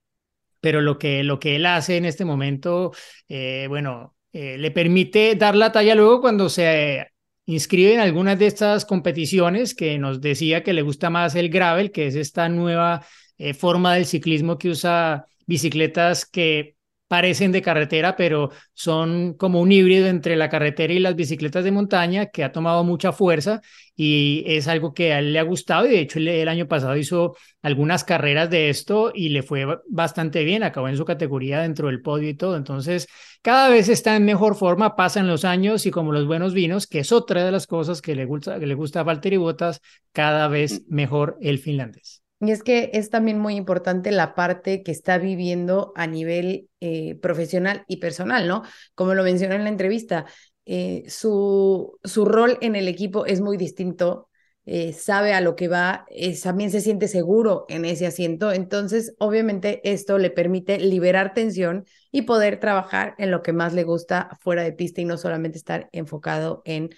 Pero 0.60 0.80
lo 0.82 1.00
que, 1.00 1.24
lo 1.24 1.40
que 1.40 1.56
él 1.56 1.66
hace 1.66 1.98
en 1.98 2.06
este 2.06 2.24
momento, 2.24 2.92
eh, 3.28 3.66
bueno, 3.68 4.16
eh, 4.32 4.58
le 4.60 4.70
permite 4.70 5.36
dar 5.36 5.56
la 5.56 5.72
talla 5.72 5.96
luego 5.96 6.22
cuando 6.22 6.50
se 6.50 7.08
inscribe 7.48 7.96
en 7.96 8.00
algunas 8.00 8.38
de 8.38 8.46
estas 8.46 8.86
competiciones 8.86 9.74
que 9.74 9.98
nos 9.98 10.22
decía 10.22 10.62
que 10.62 10.74
le 10.74 10.84
gusta 10.84 11.10
más 11.10 11.34
el 11.34 11.50
gravel, 11.50 11.92
que 11.92 12.06
es 12.06 12.16
esta 12.16 12.48
nueva 12.48 13.04
eh, 13.40 13.56
forma 13.56 13.96
del 13.96 14.06
ciclismo 14.06 14.60
que 14.60 14.70
usa 14.70 15.26
bicicletas 15.48 16.28
que 16.28 16.76
parecen 17.12 17.52
de 17.52 17.62
carretera, 17.62 18.16
pero 18.16 18.52
son 18.74 19.34
como 19.34 19.60
un 19.60 19.70
híbrido 19.70 20.08
entre 20.08 20.38
la 20.38 20.48
carretera 20.48 20.94
y 20.94 21.00
las 21.00 21.18
bicicletas 21.18 21.66
de 21.66 21.72
montaña 21.74 22.28
que 22.28 22.46
ha 22.46 22.54
tomado 22.54 22.86
mucha 22.86 23.12
fuerza 23.12 23.60
y 23.98 24.46
es 24.48 24.70
algo 24.70 24.94
que 24.94 25.12
a 25.12 25.20
él 25.20 25.34
le 25.34 25.40
ha 25.40 25.44
gustado. 25.44 25.86
Y 25.88 25.90
de 25.90 26.00
hecho 26.00 26.20
el 26.20 26.48
año 26.48 26.70
pasado 26.70 26.96
hizo 26.96 27.36
algunas 27.62 28.06
carreras 28.06 28.50
de 28.50 28.70
esto 28.70 29.12
y 29.14 29.28
le 29.28 29.44
fue 29.44 29.66
bastante 29.90 30.46
bien, 30.46 30.64
acabó 30.64 30.88
en 30.88 30.96
su 30.96 31.04
categoría 31.04 31.60
dentro 31.60 31.88
del 31.88 32.02
podio 32.02 32.30
y 32.30 32.34
todo, 32.34 32.56
entonces 32.56 33.10
cada 33.42 33.68
vez 33.68 33.90
está 33.90 34.16
en 34.16 34.24
mejor 34.24 34.56
forma, 34.56 34.96
pasan 34.96 35.28
los 35.28 35.44
años 35.44 35.86
y 35.86 35.92
como 35.92 36.14
los 36.14 36.26
buenos 36.26 36.54
vinos, 36.54 36.88
que 36.88 37.00
es 37.00 37.12
otra 37.12 37.44
de 37.44 37.52
las 37.52 37.68
cosas 37.68 38.02
que 38.02 38.16
le 38.16 38.24
gusta, 38.24 38.58
que 38.58 38.68
le 38.68 38.76
gusta 38.76 39.02
a 39.02 39.04
Valtteri 39.04 39.36
Bottas, 39.36 39.82
cada 40.14 40.48
vez 40.48 40.84
mejor 40.88 41.38
el 41.42 41.60
finlandés. 41.60 42.21
Y 42.42 42.52
es 42.52 42.64
que 42.64 42.90
es 42.94 43.12
también 43.12 43.38
muy 43.38 43.56
importante 43.56 44.12
la 44.12 44.34
parte 44.34 44.82
que 44.82 44.92
está 44.92 45.20
viviendo 45.20 45.94
a 45.96 46.08
nivel 46.08 46.70
eh, 46.80 47.16
profesional 47.22 47.86
y 47.88 47.98
personal, 47.98 48.48
¿no? 48.48 48.64
Como 48.96 49.14
lo 49.14 49.24
mencioné 49.24 49.56
en 49.56 49.64
la 49.64 49.70
entrevista, 49.70 50.26
eh, 50.66 51.04
su, 51.08 52.00
su 52.04 52.26
rol 52.26 52.58
en 52.62 52.76
el 52.76 52.88
equipo 52.88 53.28
es 53.28 53.42
muy 53.42 53.58
distinto, 53.58 54.28
eh, 54.66 54.92
sabe 54.94 55.34
a 55.34 55.42
lo 55.42 55.56
que 55.56 55.68
va, 55.68 56.06
también 56.42 56.72
se 56.72 56.82
siente 56.82 57.08
seguro 57.08 57.66
en 57.70 57.86
ese 57.86 58.08
asiento, 58.08 58.52
entonces 58.52 59.16
obviamente 59.20 59.82
esto 59.84 60.18
le 60.18 60.32
permite 60.32 60.80
liberar 60.80 61.34
tensión 61.36 61.86
y 62.12 62.24
poder 62.24 62.60
trabajar 62.60 63.14
en 63.20 63.30
lo 63.30 63.44
que 63.44 63.54
más 63.54 63.74
le 63.74 63.84
gusta 63.84 64.38
fuera 64.42 64.64
de 64.64 64.74
pista 64.74 65.02
y 65.02 65.06
no 65.06 65.18
solamente 65.18 65.58
estar 65.60 65.90
enfocado 65.92 66.64
en 66.66 66.90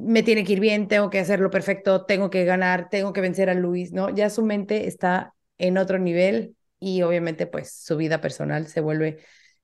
me 0.00 0.22
tiene 0.22 0.44
que 0.44 0.54
ir 0.54 0.60
bien, 0.60 0.88
tengo 0.88 1.10
que 1.10 1.18
hacerlo 1.20 1.50
perfecto, 1.50 2.04
tengo 2.06 2.30
que 2.30 2.44
ganar, 2.44 2.88
tengo 2.90 3.12
que 3.12 3.20
vencer 3.20 3.50
a 3.50 3.54
Luis, 3.54 3.92
¿no? 3.92 4.10
Ya 4.10 4.30
su 4.30 4.44
mente 4.44 4.86
está 4.88 5.34
en 5.58 5.78
otro 5.78 5.98
nivel 5.98 6.56
y 6.78 7.02
obviamente 7.02 7.46
pues 7.46 7.72
su 7.72 7.96
vida 7.96 8.20
personal 8.20 8.66
se 8.66 8.80
vuelve, 8.80 9.18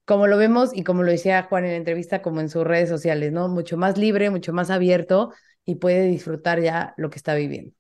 como 0.05 0.27
lo 0.27 0.37
vemos 0.39 0.71
y 0.75 0.85
como 0.85 1.03
lo 1.03 1.11
decía 1.11 1.43
Juan 1.45 1.65
en 1.65 1.71
la 1.73 1.77
entrevista, 1.77 2.23
como 2.23 2.41
en 2.41 2.49
sus 2.51 2.65
redes 2.65 2.89
sociales, 2.89 3.33
¿no? 3.33 3.49
Mucho 3.49 3.77
más 3.77 3.99
libre, 3.99 4.31
mucho 4.31 4.53
más 4.53 4.71
abierto 4.71 5.33
y 5.65 5.77
puede 5.77 6.05
disfrutar 6.09 6.61
ya 6.61 6.95
lo 6.97 7.11
que 7.11 7.17
está 7.17 7.35
viviendo. 7.35 7.73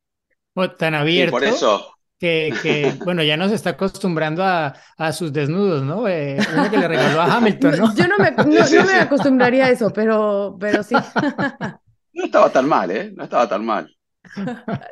Bueno, 0.55 0.75
tan 0.75 0.95
Y 1.13 1.25
abierto 1.25 1.39
por 1.39 1.45
eso, 1.45 1.93
que, 2.19 2.59
que, 2.63 2.93
bueno, 3.05 3.23
ya 3.23 3.37
no 3.37 3.49
se 3.49 3.55
está 3.57 3.71
acostumbrando 3.71 4.45
a, 4.45 4.75
a 4.97 5.13
sus 5.13 5.33
desnudos, 5.33 5.83
¿no? 5.85 6.09
Eh, 6.09 6.47
uno 6.49 6.71
que 6.71 6.79
le 6.79 6.89
regaló 6.89 7.21
a 7.21 7.27
Hamilton, 7.37 7.77
¿no? 7.79 7.95
Yo 7.95 8.07
no 8.09 8.19
me, 8.19 8.31
no, 8.33 8.85
me 8.85 8.95
acostumbraría 9.01 9.67
a 9.67 9.71
eso, 9.71 9.93
pero, 9.93 10.57
pero 10.61 10.83
sí. 10.83 11.13
No 12.17 12.25
estaba 12.27 12.51
tan 12.53 12.69
mal, 12.69 12.91
¿eh? 12.91 13.13
No 13.15 13.25
estaba 13.25 13.49
tan 13.49 13.65
mal. 13.65 13.95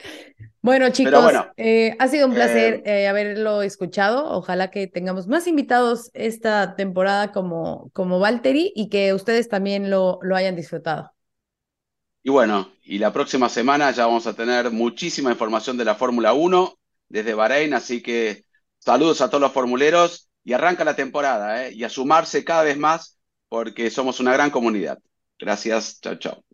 Bueno, 0.63 0.89
chicos, 0.91 1.23
bueno, 1.23 1.53
eh, 1.59 1.95
ha 1.99 2.09
sido 2.09 2.27
un 2.27 2.33
placer 2.33 2.83
eh, 2.87 3.03
eh, 3.03 3.07
haberlo 3.09 3.61
escuchado. 3.61 4.31
Ojalá 4.31 4.71
que 4.71 4.87
tengamos 4.87 5.27
más 5.27 5.47
invitados 5.47 6.11
esta 6.15 6.75
temporada 6.75 7.33
como, 7.33 7.91
como 7.93 8.19
Valtteri 8.19 8.73
y 8.75 8.89
que 8.89 9.13
ustedes 9.13 9.51
también 9.51 9.91
lo, 9.91 10.19
lo 10.23 10.37
hayan 10.37 10.57
disfrutado. 10.57 11.13
Y 12.23 12.31
bueno, 12.31 12.73
y 12.83 12.99
la 12.99 13.13
próxima 13.13 13.49
semana 13.51 13.91
ya 13.91 14.07
vamos 14.07 14.27
a 14.27 14.35
tener 14.35 14.71
muchísima 14.71 15.31
información 15.31 15.77
de 15.77 15.85
la 15.85 15.95
Fórmula 15.95 16.33
1 16.33 16.79
desde 17.09 17.35
Bahrein, 17.35 17.75
así 17.75 18.03
que 18.03 18.45
saludos 18.79 19.21
a 19.21 19.29
todos 19.29 19.43
los 19.43 19.53
formuleros 19.53 20.31
y 20.43 20.55
arranca 20.55 20.85
la 20.85 20.97
temporada, 20.97 21.67
¿eh? 21.67 21.73
Y 21.75 21.85
a 21.85 21.91
sumarse 21.91 22.45
cada 22.45 22.63
vez 22.63 22.79
más 22.79 23.19
porque 23.49 23.91
somos 23.91 24.21
una 24.21 24.33
gran 24.33 24.51
comunidad. 24.51 24.99
Gracias, 25.39 26.01
chao, 26.01 26.17
chao. 26.17 26.54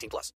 18 0.01 0.09
plus. 0.09 0.33